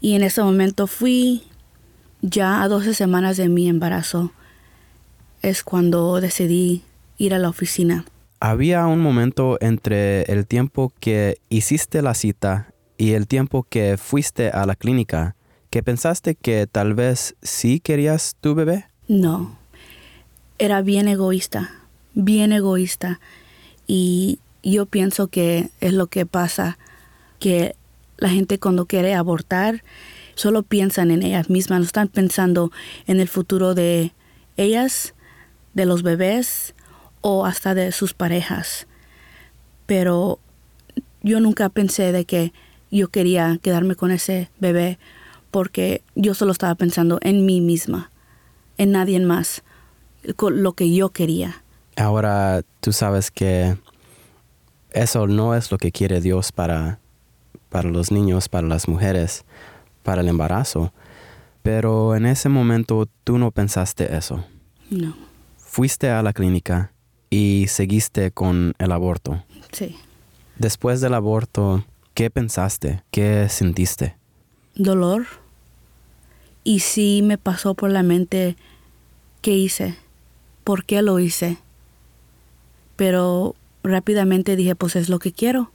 Y 0.00 0.14
en 0.14 0.22
ese 0.22 0.44
momento 0.44 0.86
fui 0.86 1.42
ya 2.22 2.62
a 2.62 2.68
12 2.68 2.94
semanas 2.94 3.36
de 3.36 3.48
mi 3.48 3.68
embarazo. 3.68 4.32
Es 5.42 5.64
cuando 5.64 6.20
decidí 6.20 6.84
ir 7.20 7.34
a 7.34 7.38
la 7.38 7.50
oficina. 7.50 8.06
Había 8.40 8.86
un 8.86 9.00
momento 9.00 9.58
entre 9.60 10.22
el 10.22 10.46
tiempo 10.46 10.92
que 10.98 11.36
hiciste 11.50 12.00
la 12.00 12.14
cita 12.14 12.72
y 12.96 13.12
el 13.12 13.26
tiempo 13.26 13.66
que 13.68 13.98
fuiste 13.98 14.48
a 14.48 14.64
la 14.64 14.74
clínica 14.74 15.36
que 15.68 15.82
pensaste 15.82 16.34
que 16.34 16.66
tal 16.66 16.94
vez 16.94 17.36
sí 17.42 17.78
querías 17.78 18.36
tu 18.40 18.54
bebé. 18.54 18.86
No, 19.06 19.58
era 20.58 20.80
bien 20.80 21.08
egoísta, 21.08 21.70
bien 22.14 22.52
egoísta. 22.52 23.20
Y 23.86 24.40
yo 24.62 24.86
pienso 24.86 25.28
que 25.28 25.68
es 25.80 25.92
lo 25.92 26.06
que 26.06 26.24
pasa, 26.24 26.78
que 27.38 27.76
la 28.16 28.30
gente 28.30 28.58
cuando 28.58 28.86
quiere 28.86 29.14
abortar 29.14 29.84
solo 30.34 30.62
piensan 30.62 31.10
en 31.10 31.22
ellas 31.22 31.50
mismas, 31.50 31.80
no 31.80 31.84
están 31.84 32.08
pensando 32.08 32.72
en 33.06 33.20
el 33.20 33.28
futuro 33.28 33.74
de 33.74 34.12
ellas, 34.56 35.14
de 35.74 35.84
los 35.84 36.02
bebés 36.02 36.74
o 37.20 37.46
hasta 37.46 37.74
de 37.74 37.92
sus 37.92 38.14
parejas. 38.14 38.86
Pero 39.86 40.38
yo 41.22 41.40
nunca 41.40 41.68
pensé 41.68 42.12
de 42.12 42.24
que 42.24 42.52
yo 42.90 43.08
quería 43.08 43.58
quedarme 43.62 43.94
con 43.94 44.10
ese 44.10 44.50
bebé 44.58 44.98
porque 45.50 46.02
yo 46.14 46.34
solo 46.34 46.52
estaba 46.52 46.74
pensando 46.74 47.18
en 47.22 47.44
mí 47.44 47.60
misma, 47.60 48.10
en 48.78 48.92
nadie 48.92 49.18
más, 49.20 49.62
con 50.36 50.62
lo 50.62 50.74
que 50.74 50.94
yo 50.94 51.10
quería. 51.10 51.62
Ahora 51.96 52.62
tú 52.80 52.92
sabes 52.92 53.30
que 53.30 53.76
eso 54.92 55.26
no 55.26 55.54
es 55.54 55.70
lo 55.70 55.78
que 55.78 55.92
quiere 55.92 56.20
Dios 56.20 56.52
para, 56.52 57.00
para 57.68 57.90
los 57.90 58.10
niños, 58.10 58.48
para 58.48 58.66
las 58.66 58.88
mujeres, 58.88 59.44
para 60.02 60.22
el 60.22 60.28
embarazo. 60.28 60.92
Pero 61.62 62.16
en 62.16 62.26
ese 62.26 62.48
momento 62.48 63.08
tú 63.24 63.38
no 63.38 63.50
pensaste 63.50 64.16
eso. 64.16 64.44
No. 64.88 65.14
Fuiste 65.58 66.10
a 66.10 66.22
la 66.22 66.32
clínica 66.32 66.92
y 67.30 67.66
seguiste 67.68 68.32
con 68.32 68.74
el 68.78 68.92
aborto. 68.92 69.44
Sí. 69.72 69.96
Después 70.58 71.00
del 71.00 71.14
aborto, 71.14 71.84
¿qué 72.12 72.28
pensaste? 72.28 73.02
¿Qué 73.10 73.48
sentiste? 73.48 74.16
Dolor. 74.74 75.26
Y 76.64 76.80
sí 76.80 77.22
me 77.22 77.38
pasó 77.38 77.74
por 77.74 77.90
la 77.90 78.02
mente 78.02 78.56
qué 79.40 79.52
hice, 79.52 79.96
por 80.64 80.84
qué 80.84 81.00
lo 81.00 81.18
hice. 81.18 81.56
Pero 82.96 83.54
rápidamente 83.82 84.56
dije, 84.56 84.74
pues 84.74 84.96
es 84.96 85.08
lo 85.08 85.18
que 85.18 85.32
quiero. 85.32 85.70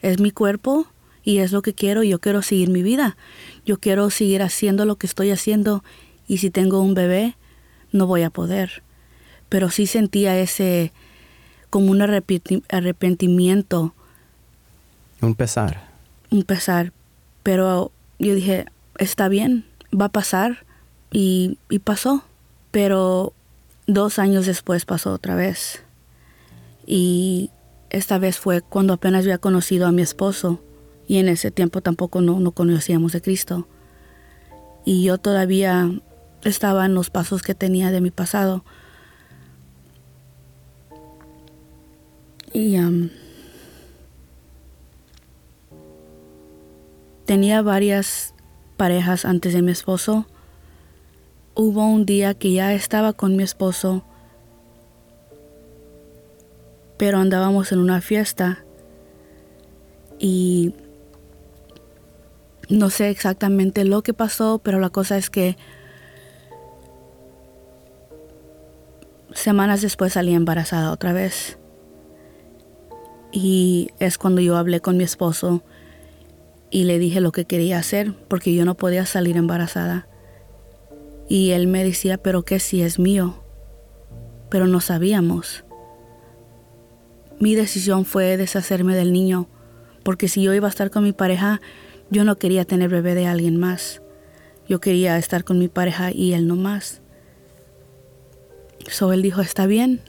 Es 0.00 0.20
mi 0.20 0.30
cuerpo 0.30 0.86
y 1.24 1.38
es 1.38 1.50
lo 1.50 1.62
que 1.62 1.74
quiero. 1.74 2.04
Yo 2.04 2.20
quiero 2.20 2.42
seguir 2.42 2.70
mi 2.70 2.82
vida. 2.82 3.16
Yo 3.66 3.80
quiero 3.80 4.10
seguir 4.10 4.42
haciendo 4.42 4.84
lo 4.84 4.96
que 4.96 5.08
estoy 5.08 5.30
haciendo. 5.30 5.82
Y 6.28 6.38
si 6.38 6.50
tengo 6.50 6.80
un 6.80 6.94
bebé, 6.94 7.36
no 7.90 8.06
voy 8.06 8.22
a 8.22 8.30
poder. 8.30 8.82
Pero 9.48 9.70
sí 9.70 9.86
sentía 9.86 10.38
ese, 10.38 10.92
como 11.70 11.90
un 11.90 11.98
arrepenti- 12.00 12.62
arrepentimiento, 12.68 13.94
Un 15.20 15.34
pesar. 15.34 15.88
un 16.30 16.42
pesar. 16.42 16.92
Pero 17.42 17.90
yo 18.18 18.34
dije, 18.34 18.66
está 18.98 19.28
bien, 19.28 19.64
va 19.98 20.06
a 20.06 20.10
pasar. 20.10 20.64
Y, 21.10 21.58
y 21.70 21.78
pasó. 21.78 22.22
Pero 22.70 23.32
dos 23.86 24.18
años 24.18 24.44
después 24.44 24.84
pasó 24.84 25.12
otra 25.12 25.34
vez. 25.34 25.82
Y 26.86 27.50
esta 27.90 28.18
vez 28.18 28.38
fue 28.38 28.60
cuando 28.60 28.92
apenas 28.94 29.24
había 29.24 29.38
conocido 29.38 29.86
a 29.86 29.92
mi 29.92 30.02
esposo. 30.02 30.60
Y 31.06 31.16
en 31.16 31.28
ese 31.28 31.50
tiempo 31.50 31.80
tampoco 31.80 32.20
no, 32.20 32.38
no 32.38 32.52
conocíamos 32.52 33.12
de 33.12 33.22
Cristo. 33.22 33.66
Y 34.84 35.04
yo 35.04 35.16
todavía 35.16 35.90
estaba 36.44 36.84
en 36.84 36.94
los 36.94 37.08
pasos 37.08 37.42
que 37.42 37.54
tenía 37.54 37.90
de 37.90 38.02
mi 38.02 38.10
pasado. 38.10 38.64
Y 42.52 42.76
am, 42.76 43.10
tenía 47.26 47.60
varias 47.60 48.34
parejas 48.76 49.24
antes 49.24 49.52
de 49.52 49.62
mi 49.62 49.72
esposo. 49.72 50.26
Hubo 51.54 51.84
un 51.86 52.06
día 52.06 52.34
que 52.34 52.52
ya 52.52 52.72
estaba 52.72 53.12
con 53.12 53.36
mi 53.36 53.42
esposo, 53.42 54.04
pero 56.96 57.18
andábamos 57.18 57.72
en 57.72 57.80
una 57.80 58.00
fiesta 58.00 58.64
y 60.18 60.72
no 62.68 62.90
sé 62.90 63.10
exactamente 63.10 63.84
lo 63.84 64.02
que 64.02 64.14
pasó, 64.14 64.60
pero 64.62 64.78
la 64.78 64.90
cosa 64.90 65.16
es 65.16 65.30
que 65.30 65.56
semanas 69.32 69.80
después 69.82 70.14
salí 70.14 70.34
embarazada 70.34 70.92
otra 70.92 71.12
vez. 71.12 71.57
Y 73.32 73.90
es 73.98 74.18
cuando 74.18 74.40
yo 74.40 74.56
hablé 74.56 74.80
con 74.80 74.96
mi 74.96 75.04
esposo 75.04 75.62
y 76.70 76.84
le 76.84 76.98
dije 76.98 77.20
lo 77.20 77.32
que 77.32 77.44
quería 77.44 77.78
hacer 77.78 78.14
porque 78.28 78.54
yo 78.54 78.64
no 78.64 78.76
podía 78.76 79.06
salir 79.06 79.36
embarazada. 79.36 80.06
Y 81.28 81.50
él 81.50 81.66
me 81.66 81.84
decía, 81.84 82.18
pero 82.18 82.44
que 82.44 82.58
si 82.58 82.82
es 82.82 82.98
mío. 82.98 83.42
Pero 84.50 84.66
no 84.66 84.80
sabíamos. 84.80 85.64
Mi 87.38 87.54
decisión 87.54 88.04
fue 88.04 88.36
deshacerme 88.36 88.96
del 88.96 89.12
niño, 89.12 89.48
porque 90.02 90.26
si 90.26 90.42
yo 90.42 90.54
iba 90.54 90.66
a 90.66 90.70
estar 90.70 90.90
con 90.90 91.04
mi 91.04 91.12
pareja, 91.12 91.60
yo 92.10 92.24
no 92.24 92.36
quería 92.36 92.64
tener 92.64 92.88
bebé 92.88 93.14
de 93.14 93.26
alguien 93.26 93.56
más. 93.58 94.02
Yo 94.68 94.80
quería 94.80 95.18
estar 95.18 95.44
con 95.44 95.58
mi 95.58 95.68
pareja 95.68 96.10
y 96.10 96.32
él 96.32 96.48
no 96.48 96.56
más. 96.56 97.00
So 98.90 99.12
él 99.12 99.22
dijo, 99.22 99.40
está 99.40 99.66
bien, 99.66 100.00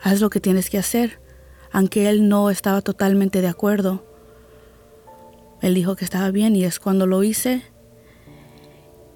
haz 0.00 0.20
lo 0.20 0.30
que 0.30 0.40
tienes 0.40 0.68
que 0.68 0.78
hacer, 0.78 1.20
aunque 1.74 2.08
él 2.08 2.28
no 2.28 2.50
estaba 2.50 2.82
totalmente 2.82 3.40
de 3.40 3.48
acuerdo. 3.48 4.06
Él 5.60 5.74
dijo 5.74 5.96
que 5.96 6.04
estaba 6.04 6.30
bien 6.30 6.54
y 6.54 6.64
es 6.64 6.78
cuando 6.78 7.04
lo 7.04 7.24
hice. 7.24 7.62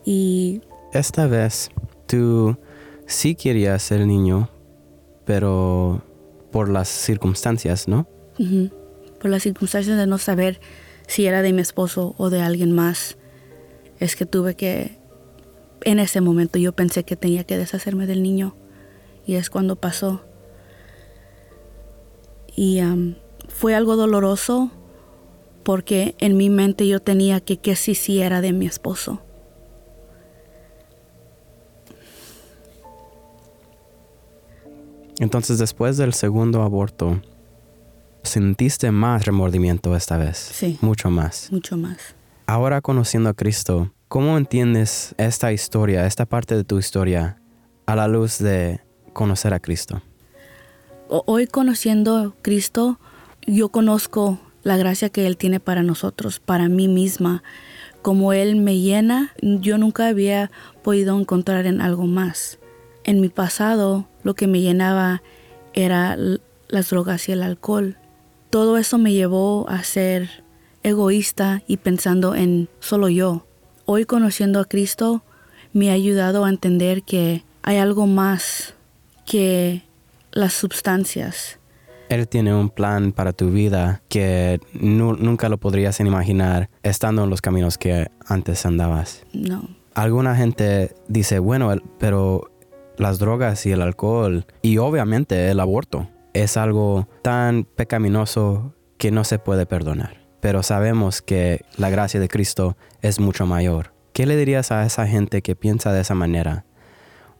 Y... 0.05 0.61
Esta 0.93 1.29
vez 1.29 1.71
tú 2.07 2.59
sí 3.07 3.37
querías 3.37 3.81
ser 3.81 4.05
niño, 4.07 4.51
pero 5.25 6.03
por 6.51 6.69
las 6.69 6.89
circunstancias, 6.89 7.87
¿no? 7.87 8.09
Por 9.21 9.31
las 9.31 9.45
circunstancias 9.45 9.97
de 9.97 10.09
no 10.09 10.19
saber 10.19 10.61
si 11.07 11.27
era 11.27 11.43
de 11.43 11.53
mi 11.53 11.61
esposo 11.63 12.17
o 12.19 12.29
de 12.29 12.41
alguien 12.41 12.73
más. 12.73 13.19
Es 14.01 14.17
que 14.17 14.27
tuve 14.27 14.57
que... 14.57 14.99
En 15.85 16.01
ese 16.01 16.21
momento 16.21 16.59
yo 16.59 16.73
pensé 16.73 17.05
que 17.05 17.15
tenía 17.15 17.45
que 17.45 17.57
deshacerme 17.57 18.09
del 18.09 18.21
niño. 18.21 18.57
Y 19.25 19.35
es 19.35 19.49
cuando 19.49 19.77
pasó. 19.77 20.28
Y 22.61 22.81
fue 23.47 23.77
algo 23.77 23.95
doloroso 23.95 24.73
porque 25.63 26.17
en 26.19 26.37
mi 26.37 26.51
mente 26.51 26.89
yo 26.89 26.99
tenía 26.99 27.39
que 27.39 27.59
que 27.59 27.77
sí 27.77 27.95
sí 27.95 28.21
era 28.21 28.41
de 28.41 28.53
mi 28.53 28.67
esposo. 28.67 29.23
Entonces 35.21 35.59
después 35.59 35.99
del 35.99 36.15
segundo 36.15 36.63
aborto, 36.63 37.23
¿sentiste 38.25 38.91
más 38.91 39.25
remordimiento 39.25 39.95
esta 39.95 40.17
vez? 40.17 40.39
Sí. 40.39 40.79
Mucho 40.81 41.11
más. 41.11 41.53
Mucho 41.53 41.77
más. 41.77 42.17
Ahora 42.47 42.81
conociendo 42.81 43.31
a 43.31 43.35
Cristo, 43.35 43.93
¿cómo 44.09 44.37
entiendes 44.37 45.15
esta 45.17 45.53
historia, 45.53 46.07
esta 46.07 46.27
parte 46.27 46.57
de 46.57 46.65
tu 46.65 46.81
historia, 46.81 47.41
a 47.87 47.95
la 47.95 48.09
luz 48.09 48.39
de 48.39 48.81
conocer 49.13 49.55
a 49.55 49.61
Cristo? 49.61 50.03
Hoy 51.11 51.47
conociendo 51.47 52.19
a 52.19 52.35
Cristo, 52.43 53.01
yo 53.47 53.71
conozco 53.71 54.39
la 54.63 54.77
gracia 54.77 55.09
que 55.09 55.27
Él 55.27 55.39
tiene 55.39 55.59
para 55.59 55.83
nosotros, 55.83 56.39
para 56.39 56.69
mí 56.69 56.87
misma. 56.87 57.43
Como 58.03 58.35
Él 58.35 58.57
me 58.57 58.79
llena, 58.79 59.33
yo 59.41 59.79
nunca 59.79 60.07
había 60.07 60.51
podido 60.83 61.19
encontrar 61.19 61.65
en 61.65 61.81
algo 61.81 62.05
más. 62.05 62.59
En 63.05 63.23
mi 63.23 63.31
pasado, 63.31 64.07
lo 64.23 64.35
que 64.35 64.47
me 64.47 64.61
llenaba 64.61 65.23
era 65.73 66.15
las 66.69 66.91
drogas 66.91 67.27
y 67.31 67.33
el 67.33 67.43
alcohol. 67.43 67.97
Todo 68.51 68.77
eso 68.77 68.99
me 68.99 69.15
llevó 69.15 69.67
a 69.71 69.85
ser 69.85 70.45
egoísta 70.83 71.63
y 71.67 71.79
pensando 71.79 72.35
en 72.35 72.69
solo 72.81 73.09
yo. 73.09 73.47
Hoy 73.87 74.05
conociendo 74.05 74.61
a 74.61 74.67
Cristo 74.67 75.23
me 75.73 75.89
ha 75.89 75.95
ayudado 75.95 76.45
a 76.45 76.51
entender 76.51 77.03
que 77.03 77.45
hay 77.63 77.79
algo 77.79 78.07
más 78.07 78.75
que 79.25 79.88
las 80.33 80.53
sustancias. 80.53 81.59
Él 82.09 82.27
tiene 82.27 82.55
un 82.55 82.71
plan 82.71 83.13
para 83.13 83.33
tu 83.33 83.51
vida 83.51 84.03
que 84.09 84.61
nunca 84.73 85.49
lo 85.49 85.59
podrías 85.59 86.01
imaginar 86.01 86.71
estando 86.83 87.25
en 87.25 87.31
los 87.31 87.43
caminos 87.43 87.77
que 87.77 88.11
antes 88.27 88.65
andabas. 88.65 89.25
No. 89.33 89.69
Alguna 89.95 90.35
gente 90.35 90.95
dice, 91.09 91.39
bueno, 91.39 91.75
pero 91.99 92.51
las 92.97 93.19
drogas 93.19 93.67
y 93.67 93.73
el 93.73 93.83
alcohol 93.83 94.47
y 94.63 94.79
obviamente 94.79 95.51
el 95.51 95.61
aborto 95.61 96.09
es 96.33 96.57
algo 96.57 97.09
tan 97.23 97.65
pecaminoso 97.65 98.75
que 98.97 99.11
no 99.11 99.25
se 99.25 99.39
puede 99.39 99.67
perdonar. 99.67 100.27
Pero 100.41 100.63
sabemos 100.63 101.21
que 101.21 101.65
la 101.77 101.91
gracia 101.91 102.21
de 102.21 102.29
Cristo 102.29 102.77
es 103.03 103.21
mucho 103.21 103.45
mayor. 103.45 103.93
¿Qué 104.13 104.25
le 104.25 104.37
dirías 104.37 104.73
a 104.73 104.87
esa 104.87 105.07
gente 105.07 105.43
que 105.43 105.57
piensa 105.57 105.93
de 105.93 106.01
esa 106.01 106.15
manera? 106.15 106.65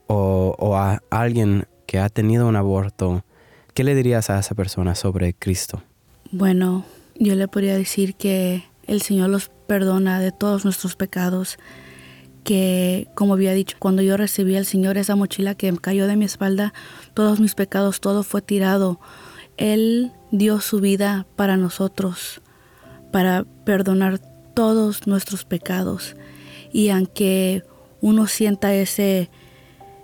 O, 0.09 0.55
o 0.59 0.77
a 0.77 1.03
alguien 1.11 1.67
que 1.89 1.99
ha 1.99 2.11
tenido 2.11 2.47
un 2.47 2.55
aborto, 2.55 3.25
¿qué 3.73 3.83
le 3.83 3.95
dirías 3.95 4.29
a 4.29 4.39
esa 4.39 4.55
persona 4.55 4.95
sobre 4.95 5.33
Cristo? 5.33 5.83
Bueno, 6.31 6.85
yo 7.19 7.35
le 7.35 7.49
podría 7.49 7.79
decir 7.79 8.15
que 8.15 8.63
el 8.87 9.01
Señor 9.01 9.31
los 9.31 9.51
perdona 9.67 10.21
de 10.21 10.31
todos 10.31 10.67
nuestros 10.67 10.97
pecados 10.97 11.57
que, 12.45 13.09
como 13.15 13.33
había 13.33 13.55
dicho, 13.55 13.79
cuando 13.79 14.03
yo 14.03 14.19
recibí 14.19 14.55
al 14.55 14.67
Señor 14.67 14.99
esa 14.99 15.17
mochila 15.17 15.55
que 15.55 15.75
cayó 15.79 16.07
de 16.07 16.17
mi 16.17 16.27
espalda, 16.27 16.75
todos 17.15 17.41
mis 17.41 17.55
pecados, 17.55 18.03
todo 18.03 18.23
fue 18.23 18.43
tirado. 18.43 19.01
Él 19.57 20.13
dio 20.31 20.61
su 20.61 20.81
vida 20.81 21.27
para 21.37 21.57
nosotros, 21.57 22.43
para 23.13 23.47
perdonar 23.65 24.19
todos 24.53 25.07
nuestros 25.07 25.47
pecados. 25.47 26.17
Y 26.71 26.91
aunque 26.91 27.63
uno 28.03 28.27
sienta 28.27 28.75
ese, 28.75 29.31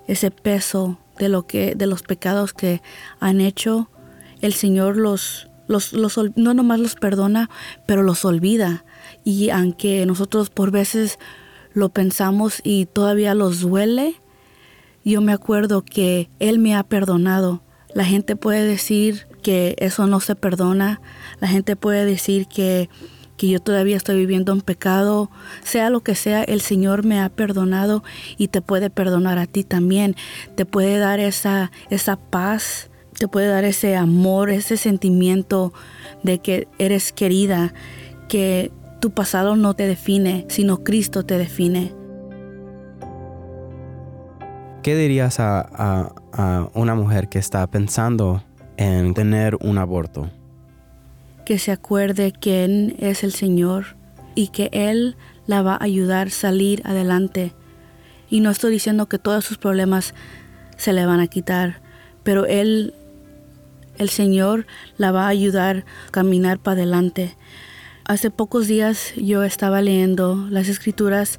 ese 0.09 0.31
peso 0.31 0.99
de, 1.19 1.29
lo 1.29 1.47
que, 1.47 1.75
de 1.75 1.87
los 1.87 2.03
pecados 2.03 2.53
que 2.53 2.83
han 3.21 3.41
hecho, 3.41 3.91
el 4.41 4.53
Señor 4.53 4.97
los, 4.97 5.49
los, 5.67 5.93
los, 5.93 6.19
no 6.37 6.55
nomás 6.55 6.81
los 6.81 6.95
perdona, 6.95 7.51
pero 7.87 8.03
los 8.03 8.25
olvida. 8.25 8.85
Y 9.25 9.51
aunque 9.51 10.05
nosotros 10.07 10.51
por 10.51 10.71
veces 10.71 11.19
lo 11.73 11.89
pensamos 11.89 12.61
y 12.63 12.87
todavía 12.87 13.35
los 13.35 13.61
duele, 13.61 14.21
yo 15.05 15.21
me 15.21 15.33
acuerdo 15.33 15.85
que 15.85 16.31
Él 16.39 16.59
me 16.59 16.75
ha 16.75 16.83
perdonado. 16.83 17.63
La 17.95 18.05
gente 18.05 18.37
puede 18.37 18.65
decir 18.65 19.27
que 19.43 19.77
eso 19.79 20.07
no 20.07 20.21
se 20.21 20.35
perdona, 20.35 21.01
la 21.41 21.49
gente 21.49 21.77
puede 21.77 22.07
decir 22.07 22.47
que, 22.49 22.89
que 23.37 23.49
yo 23.49 23.61
todavía 23.61 23.97
estoy 23.97 24.17
viviendo 24.17 24.53
un 24.53 24.61
pecado, 24.61 25.31
sea 25.63 25.91
lo 25.91 26.01
que 26.01 26.15
sea, 26.15 26.43
el 26.45 26.61
Señor 26.61 27.05
me 27.05 27.21
ha 27.21 27.29
perdonado 27.29 28.05
y 28.37 28.49
te 28.49 28.63
puede 28.63 28.91
perdonar 28.91 29.39
a 29.39 29.47
ti 29.47 29.65
también, 29.65 30.17
te 30.55 30.67
puede 30.67 30.99
dar 30.99 31.21
esa, 31.21 31.71
esa 31.91 32.17
paz, 32.17 32.91
te 33.19 33.29
puede 33.29 33.49
dar 33.49 33.65
ese 33.65 33.97
amor, 33.97 34.51
ese 34.51 34.77
sentimiento 34.77 35.73
de 36.23 36.39
que 36.39 36.69
eres 36.79 37.13
querida, 37.13 37.75
que 38.29 38.73
tu 39.01 39.11
pasado 39.11 39.57
no 39.57 39.75
te 39.75 39.87
define, 39.87 40.47
sino 40.49 40.83
Cristo 40.83 41.25
te 41.25 41.39
define. 41.39 41.93
¿Qué 44.83 44.97
dirías 44.97 45.41
a, 45.41 46.13
una 46.75 46.95
mujer 46.95 47.29
que 47.29 47.39
está 47.39 47.67
pensando 47.67 48.43
en 48.77 49.15
tener 49.15 49.57
un 49.63 49.79
aborto? 49.79 50.29
Que 51.45 51.59
se 51.59 51.73
acuerde 51.73 52.33
quién 52.33 52.97
es 52.99 53.25
el 53.25 53.33
Señor 53.33 53.97
y 54.35 54.49
que 54.49 54.71
Él 54.73 55.17
la 55.47 55.63
va 55.63 55.75
a 55.75 55.85
ayudar 55.85 56.29
a 56.29 56.31
salir 56.31 56.83
adelante. 56.85 57.53
Y 58.31 58.41
no 58.41 58.51
estoy 58.51 58.73
diciendo 58.73 59.07
que 59.07 59.19
todos 59.19 59.45
sus 59.45 59.59
problemas 59.59 60.15
se 60.77 60.93
le 60.93 61.07
van 61.07 61.21
a 61.21 61.27
quitar, 61.27 61.81
pero 62.23 62.47
Él, 62.47 62.95
el 63.99 64.09
Señor, 64.09 64.67
la 64.97 65.13
va 65.13 65.27
a 65.27 65.29
ayudar 65.29 65.85
a 66.09 66.11
caminar 66.11 66.59
para 66.59 66.79
adelante. 66.79 67.37
Hace 68.05 68.31
pocos 68.31 68.67
días 68.67 69.15
yo 69.17 69.45
estaba 69.45 69.81
leyendo 69.81 70.47
las 70.51 70.69
escrituras 70.69 71.39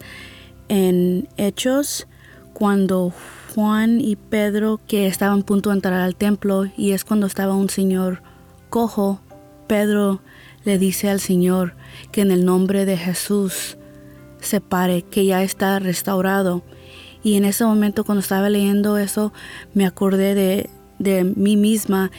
en 0.68 1.28
Hechos 1.38 2.08
cuando 2.54 3.14
Juan 3.54 4.02
y 4.02 4.16
Pedro 4.16 4.80
que 4.88 5.08
estaban 5.08 5.42
a 5.42 5.46
punto 5.46 5.70
de 5.70 5.76
entrar 5.76 6.02
al 6.02 6.16
templo 6.16 6.66
y 6.76 6.92
es 6.92 7.04
cuando 7.04 7.28
estaba 7.28 7.56
un 7.56 7.70
señor 7.70 8.24
cojo. 8.70 9.22
Pedro 9.68 10.22
le 10.64 10.78
dice 10.78 11.10
al 11.10 11.20
Señor 11.20 11.76
que 12.12 12.22
en 12.22 12.32
el 12.32 12.46
nombre 12.46 12.86
de 12.86 12.98
Jesús 12.98 13.78
se 14.40 14.62
pare, 14.62 15.04
que 15.04 15.26
ya 15.26 15.44
está 15.44 15.80
restaurado. 15.80 16.64
Y 17.24 17.36
en 17.36 17.46
ese 17.46 17.66
momento 17.66 18.04
cuando 18.04 18.22
estaba 18.22 18.50
leyendo 18.50 18.98
eso 18.98 19.34
me 19.74 19.86
acordé 19.86 20.36
de, 20.36 20.70
de 21.00 21.24
mí 21.24 21.58
misma 21.58 22.12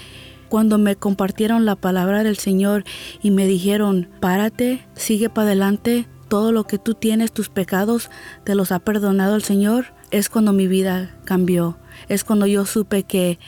cuando 0.49 0.79
me 0.79 0.97
compartieron 0.97 1.65
la 1.65 1.77
palabra 1.77 2.23
del 2.23 2.37
Señor 2.37 2.85
y 3.23 3.31
me 3.31 3.47
dijeron, 3.47 4.09
párate, 4.21 4.87
sigue 4.95 5.29
para 5.29 5.49
adelante, 5.49 6.07
todo 6.29 6.53
lo 6.53 6.65
que 6.65 6.79
tú 6.79 6.95
tienes, 6.95 7.33
tus 7.33 7.49
pecados, 7.49 8.11
te 8.45 8.55
los 8.55 8.73
ha 8.73 8.79
perdonado 8.79 9.37
el 9.37 9.43
Señor, 9.43 9.87
es 10.11 10.29
cuando 10.29 10.53
mi 10.53 10.67
vida 10.67 11.17
cambió, 11.25 11.79
es 12.09 12.25
cuando 12.25 12.47
yo 12.47 12.65
supe 12.65 13.03
que 13.03 13.39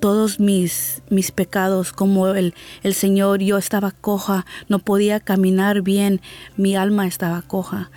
todos 0.00 0.40
mis, 0.40 1.02
mis 1.10 1.30
pecados, 1.30 1.92
como 1.92 2.28
el, 2.28 2.54
el 2.82 2.94
Señor, 2.94 3.40
yo 3.40 3.58
estaba 3.58 3.92
coja, 3.92 4.46
no 4.68 4.78
podía 4.78 5.20
caminar 5.20 5.82
bien, 5.82 6.20
mi 6.56 6.74
alma 6.74 7.06
estaba 7.06 7.42
coja. 7.42 7.90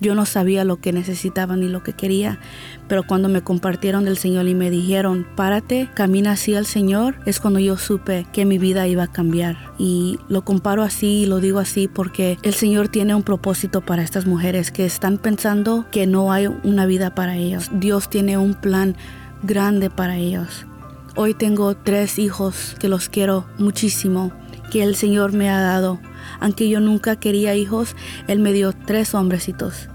Yo 0.00 0.14
no 0.14 0.26
sabía 0.26 0.62
lo 0.62 0.76
que 0.76 0.92
necesitaba 0.92 1.56
ni 1.56 1.68
lo 1.68 1.82
que 1.82 1.92
quería, 1.92 2.38
pero 2.86 3.02
cuando 3.02 3.28
me 3.28 3.42
compartieron 3.42 4.04
del 4.04 4.16
Señor 4.16 4.46
y 4.46 4.54
me 4.54 4.70
dijeron, 4.70 5.26
párate, 5.34 5.88
camina 5.92 6.32
así 6.32 6.54
al 6.54 6.66
Señor, 6.66 7.16
es 7.26 7.40
cuando 7.40 7.58
yo 7.58 7.76
supe 7.76 8.24
que 8.32 8.44
mi 8.44 8.58
vida 8.58 8.86
iba 8.86 9.02
a 9.02 9.12
cambiar. 9.12 9.56
Y 9.76 10.20
lo 10.28 10.44
comparo 10.44 10.84
así 10.84 11.22
y 11.22 11.26
lo 11.26 11.40
digo 11.40 11.58
así 11.58 11.88
porque 11.88 12.38
el 12.42 12.54
Señor 12.54 12.88
tiene 12.88 13.16
un 13.16 13.24
propósito 13.24 13.80
para 13.80 14.02
estas 14.02 14.24
mujeres 14.24 14.70
que 14.70 14.86
están 14.86 15.18
pensando 15.18 15.86
que 15.90 16.06
no 16.06 16.32
hay 16.32 16.46
una 16.46 16.86
vida 16.86 17.16
para 17.16 17.36
ellos. 17.36 17.68
Dios 17.72 18.08
tiene 18.08 18.38
un 18.38 18.54
plan 18.54 18.96
grande 19.42 19.90
para 19.90 20.16
ellos. 20.16 20.67
Hoy 21.16 21.34
tengo 21.34 21.76
tres 21.76 22.18
hijos 22.18 22.76
que 22.78 22.88
los 22.88 23.08
quiero 23.08 23.46
muchísimo, 23.58 24.32
que 24.70 24.82
el 24.82 24.94
Señor 24.94 25.32
me 25.32 25.50
ha 25.50 25.60
dado. 25.60 25.98
Aunque 26.40 26.68
yo 26.68 26.80
nunca 26.80 27.16
quería 27.16 27.54
hijos, 27.54 27.96
Él 28.26 28.38
me 28.38 28.52
dio 28.52 28.72
tres 28.72 29.14
hombrecitos. 29.14 29.88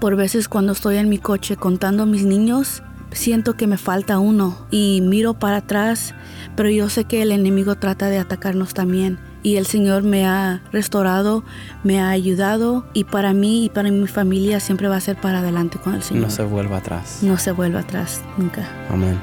Por 0.00 0.16
veces 0.16 0.48
cuando 0.48 0.72
estoy 0.72 0.96
en 0.96 1.08
mi 1.08 1.18
coche 1.18 1.56
contando 1.56 2.04
a 2.04 2.06
mis 2.06 2.24
niños, 2.24 2.82
siento 3.10 3.54
que 3.54 3.66
me 3.66 3.78
falta 3.78 4.18
uno 4.18 4.66
y 4.70 5.00
miro 5.02 5.34
para 5.34 5.58
atrás, 5.58 6.14
pero 6.56 6.70
yo 6.70 6.88
sé 6.88 7.04
que 7.04 7.22
el 7.22 7.32
enemigo 7.32 7.74
trata 7.74 8.08
de 8.08 8.18
atacarnos 8.18 8.74
también. 8.74 9.18
Y 9.42 9.56
el 9.56 9.66
Señor 9.66 10.02
me 10.02 10.26
ha 10.26 10.62
restaurado, 10.72 11.44
me 11.84 12.00
ha 12.00 12.10
ayudado 12.10 12.86
y 12.92 13.04
para 13.04 13.32
mí 13.32 13.64
y 13.64 13.68
para 13.68 13.90
mi 13.90 14.06
familia 14.06 14.60
siempre 14.60 14.88
va 14.88 14.96
a 14.96 15.00
ser 15.00 15.16
para 15.16 15.38
adelante 15.38 15.78
con 15.78 15.94
el 15.94 16.02
Señor. 16.02 16.24
No 16.24 16.30
se 16.30 16.42
vuelva 16.42 16.78
atrás. 16.78 17.20
No 17.22 17.38
se 17.38 17.52
vuelva 17.52 17.80
atrás, 17.80 18.20
nunca. 18.36 18.68
Amén. 18.90 19.18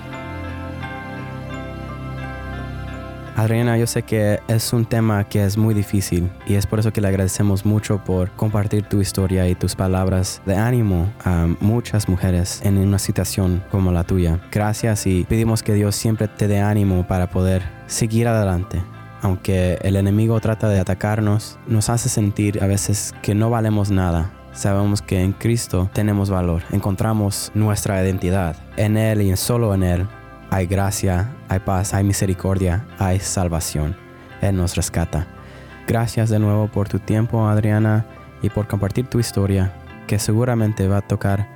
Adriana, 3.37 3.77
yo 3.77 3.85
sé 3.85 4.03
que 4.03 4.39
es 4.47 4.71
un 4.71 4.85
tema 4.85 5.25
que 5.25 5.43
es 5.43 5.57
muy 5.57 5.73
difícil 5.73 6.31
y 6.47 6.55
es 6.55 6.65
por 6.65 6.79
eso 6.79 6.93
que 6.93 7.01
le 7.01 7.09
agradecemos 7.09 7.65
mucho 7.65 8.01
por 8.01 8.31
compartir 8.31 8.83
tu 8.87 9.01
historia 9.01 9.45
y 9.49 9.55
tus 9.55 9.75
palabras 9.75 10.41
de 10.45 10.55
ánimo 10.55 11.11
a 11.25 11.45
muchas 11.59 12.07
mujeres 12.07 12.61
en 12.63 12.77
una 12.77 12.97
situación 12.97 13.61
como 13.71 13.91
la 13.91 14.05
tuya. 14.05 14.39
Gracias 14.53 15.05
y 15.05 15.25
pedimos 15.25 15.63
que 15.63 15.73
Dios 15.73 15.97
siempre 15.97 16.29
te 16.29 16.47
dé 16.47 16.61
ánimo 16.61 17.05
para 17.07 17.29
poder 17.29 17.61
seguir 17.87 18.29
adelante. 18.29 18.81
Aunque 19.21 19.79
el 19.81 19.97
enemigo 19.97 20.39
trata 20.39 20.69
de 20.69 20.79
atacarnos, 20.79 21.59
nos 21.67 21.89
hace 21.89 22.07
sentir 22.07 22.63
a 22.63 22.67
veces 22.67 23.13
que 23.21 23.35
no 23.35 23.49
valemos 23.49 23.91
nada. 23.91 24.31
Sabemos 24.53 25.01
que 25.01 25.21
en 25.21 25.33
Cristo 25.33 25.89
tenemos 25.91 26.29
valor, 26.29 26.61
encontramos 26.71 27.51
nuestra 27.53 28.01
identidad. 28.01 28.55
En 28.77 28.95
Él 28.95 29.21
y 29.21 29.35
solo 29.35 29.73
en 29.73 29.83
Él 29.83 30.07
hay 30.55 30.67
gracia, 30.67 31.35
hay 31.49 31.59
paz, 31.59 31.93
hay 31.93 32.05
misericordia, 32.05 32.85
hay 32.97 33.19
salvación. 33.19 33.93
Él 34.41 34.55
nos 34.55 34.77
rescata. 34.77 35.27
Gracias 35.85 36.29
de 36.29 36.39
nuevo 36.39 36.69
por 36.69 36.87
tu 36.87 36.99
tiempo, 36.99 37.45
Adriana, 37.45 38.05
y 38.41 38.49
por 38.49 38.65
compartir 38.65 39.07
tu 39.07 39.19
historia, 39.19 39.73
que 40.07 40.17
seguramente 40.17 40.87
va 40.87 40.99
a 40.99 41.01
tocar 41.01 41.49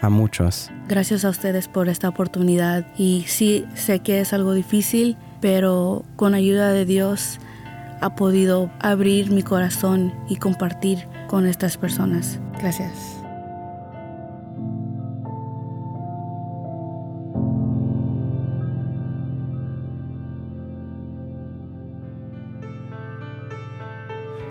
a 0.00 0.08
muchos. 0.08 0.70
Gracias 0.86 1.24
a 1.24 1.30
ustedes 1.30 1.66
por 1.66 1.88
esta 1.88 2.08
oportunidad. 2.08 2.86
Y 2.96 3.24
sí, 3.26 3.66
sé 3.74 3.98
que 3.98 4.20
es 4.20 4.32
algo 4.32 4.52
difícil, 4.52 5.16
pero 5.40 6.04
con 6.14 6.34
ayuda 6.34 6.70
de 6.70 6.84
Dios 6.84 7.40
ha 8.00 8.14
podido 8.14 8.70
abrir 8.78 9.32
mi 9.32 9.42
corazón 9.42 10.14
y 10.28 10.36
compartir 10.36 11.08
con 11.26 11.46
estas 11.46 11.76
personas. 11.76 12.38
Gracias. 12.60 13.23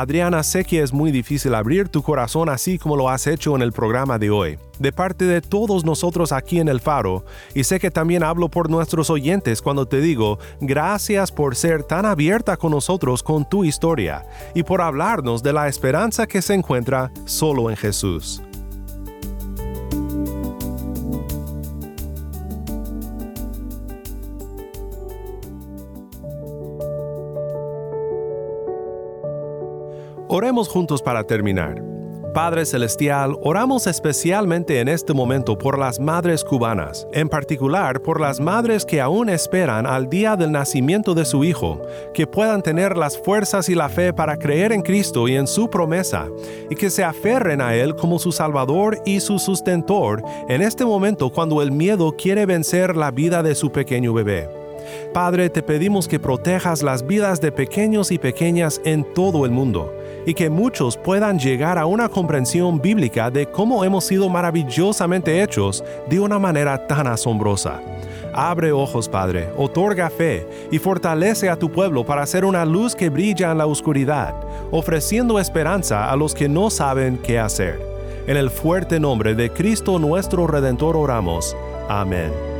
Adriana, 0.00 0.42
sé 0.42 0.64
que 0.64 0.82
es 0.82 0.92
muy 0.92 1.10
difícil 1.10 1.54
abrir 1.54 1.88
tu 1.88 2.02
corazón 2.02 2.50
así 2.50 2.78
como 2.78 2.96
lo 2.96 3.08
has 3.08 3.26
hecho 3.26 3.56
en 3.56 3.62
el 3.62 3.72
programa 3.72 4.18
de 4.18 4.28
hoy, 4.28 4.58
de 4.78 4.92
parte 4.92 5.24
de 5.24 5.40
todos 5.40 5.86
nosotros 5.86 6.32
aquí 6.32 6.60
en 6.60 6.68
el 6.68 6.80
Faro, 6.80 7.24
y 7.54 7.64
sé 7.64 7.80
que 7.80 7.90
también 7.90 8.22
hablo 8.22 8.50
por 8.50 8.68
nuestros 8.68 9.08
oyentes 9.08 9.62
cuando 9.62 9.86
te 9.86 10.00
digo, 10.02 10.38
gracias 10.60 11.32
por 11.32 11.56
ser 11.56 11.82
tan 11.82 12.04
abierta 12.04 12.58
con 12.58 12.72
nosotros 12.72 13.22
con 13.22 13.48
tu 13.48 13.64
historia 13.64 14.26
y 14.54 14.64
por 14.64 14.82
hablarnos 14.82 15.42
de 15.42 15.54
la 15.54 15.66
esperanza 15.66 16.26
que 16.26 16.42
se 16.42 16.52
encuentra 16.52 17.10
solo 17.24 17.70
en 17.70 17.76
Jesús. 17.76 18.42
Oremos 30.36 30.68
juntos 30.68 31.00
para 31.00 31.24
terminar. 31.24 31.82
Padre 32.34 32.66
Celestial, 32.66 33.38
oramos 33.40 33.86
especialmente 33.86 34.80
en 34.80 34.88
este 34.88 35.14
momento 35.14 35.56
por 35.56 35.78
las 35.78 35.98
madres 35.98 36.44
cubanas, 36.44 37.08
en 37.14 37.30
particular 37.30 38.02
por 38.02 38.20
las 38.20 38.38
madres 38.38 38.84
que 38.84 39.00
aún 39.00 39.30
esperan 39.30 39.86
al 39.86 40.10
día 40.10 40.36
del 40.36 40.52
nacimiento 40.52 41.14
de 41.14 41.24
su 41.24 41.42
hijo, 41.42 41.80
que 42.12 42.26
puedan 42.26 42.60
tener 42.60 42.98
las 42.98 43.16
fuerzas 43.16 43.70
y 43.70 43.74
la 43.74 43.88
fe 43.88 44.12
para 44.12 44.36
creer 44.36 44.72
en 44.72 44.82
Cristo 44.82 45.26
y 45.26 45.36
en 45.36 45.46
su 45.46 45.70
promesa, 45.70 46.26
y 46.68 46.74
que 46.74 46.90
se 46.90 47.02
aferren 47.02 47.62
a 47.62 47.74
Él 47.74 47.96
como 47.96 48.18
su 48.18 48.30
Salvador 48.30 49.00
y 49.06 49.20
su 49.20 49.38
sustentor 49.38 50.22
en 50.50 50.60
este 50.60 50.84
momento 50.84 51.32
cuando 51.32 51.62
el 51.62 51.72
miedo 51.72 52.14
quiere 52.14 52.44
vencer 52.44 52.94
la 52.94 53.10
vida 53.10 53.42
de 53.42 53.54
su 53.54 53.72
pequeño 53.72 54.12
bebé. 54.12 54.50
Padre, 55.14 55.48
te 55.48 55.62
pedimos 55.62 56.06
que 56.06 56.20
protejas 56.20 56.82
las 56.82 57.06
vidas 57.06 57.40
de 57.40 57.52
pequeños 57.52 58.10
y 58.10 58.18
pequeñas 58.18 58.82
en 58.84 59.02
todo 59.14 59.46
el 59.46 59.50
mundo 59.50 59.90
y 60.26 60.34
que 60.34 60.50
muchos 60.50 60.96
puedan 60.96 61.38
llegar 61.38 61.78
a 61.78 61.86
una 61.86 62.08
comprensión 62.08 62.82
bíblica 62.82 63.30
de 63.30 63.46
cómo 63.46 63.84
hemos 63.84 64.04
sido 64.04 64.28
maravillosamente 64.28 65.42
hechos 65.42 65.82
de 66.10 66.20
una 66.20 66.38
manera 66.38 66.86
tan 66.86 67.06
asombrosa. 67.06 67.80
Abre 68.34 68.72
ojos, 68.72 69.08
Padre, 69.08 69.48
otorga 69.56 70.10
fe 70.10 70.46
y 70.70 70.78
fortalece 70.78 71.48
a 71.48 71.56
tu 71.56 71.70
pueblo 71.72 72.04
para 72.04 72.26
ser 72.26 72.44
una 72.44 72.66
luz 72.66 72.94
que 72.94 73.08
brilla 73.08 73.52
en 73.52 73.58
la 73.58 73.66
oscuridad, 73.66 74.34
ofreciendo 74.70 75.40
esperanza 75.40 76.10
a 76.10 76.16
los 76.16 76.34
que 76.34 76.48
no 76.48 76.68
saben 76.68 77.18
qué 77.22 77.38
hacer. 77.38 77.80
En 78.26 78.36
el 78.36 78.50
fuerte 78.50 78.98
nombre 79.00 79.34
de 79.34 79.50
Cristo 79.50 79.98
nuestro 79.98 80.46
Redentor 80.46 80.96
oramos. 80.96 81.56
Amén. 81.88 82.55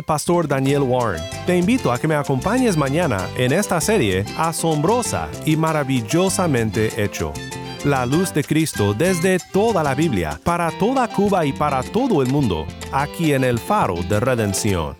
El 0.00 0.04
pastor 0.04 0.48
Daniel 0.48 0.82
Warren. 0.82 1.22
Te 1.46 1.58
invito 1.58 1.92
a 1.92 1.98
que 1.98 2.08
me 2.08 2.14
acompañes 2.14 2.76
mañana 2.76 3.28
en 3.36 3.52
esta 3.52 3.80
serie 3.82 4.24
asombrosa 4.38 5.28
y 5.44 5.56
maravillosamente 5.56 7.02
hecho. 7.02 7.32
La 7.84 8.06
luz 8.06 8.32
de 8.32 8.42
Cristo 8.42 8.94
desde 8.94 9.38
toda 9.52 9.82
la 9.82 9.94
Biblia, 9.94 10.40
para 10.42 10.70
toda 10.78 11.06
Cuba 11.08 11.44
y 11.44 11.52
para 11.52 11.82
todo 11.82 12.22
el 12.22 12.28
mundo, 12.28 12.66
aquí 12.92 13.34
en 13.34 13.44
el 13.44 13.58
faro 13.58 13.96
de 14.08 14.20
redención. 14.20 14.96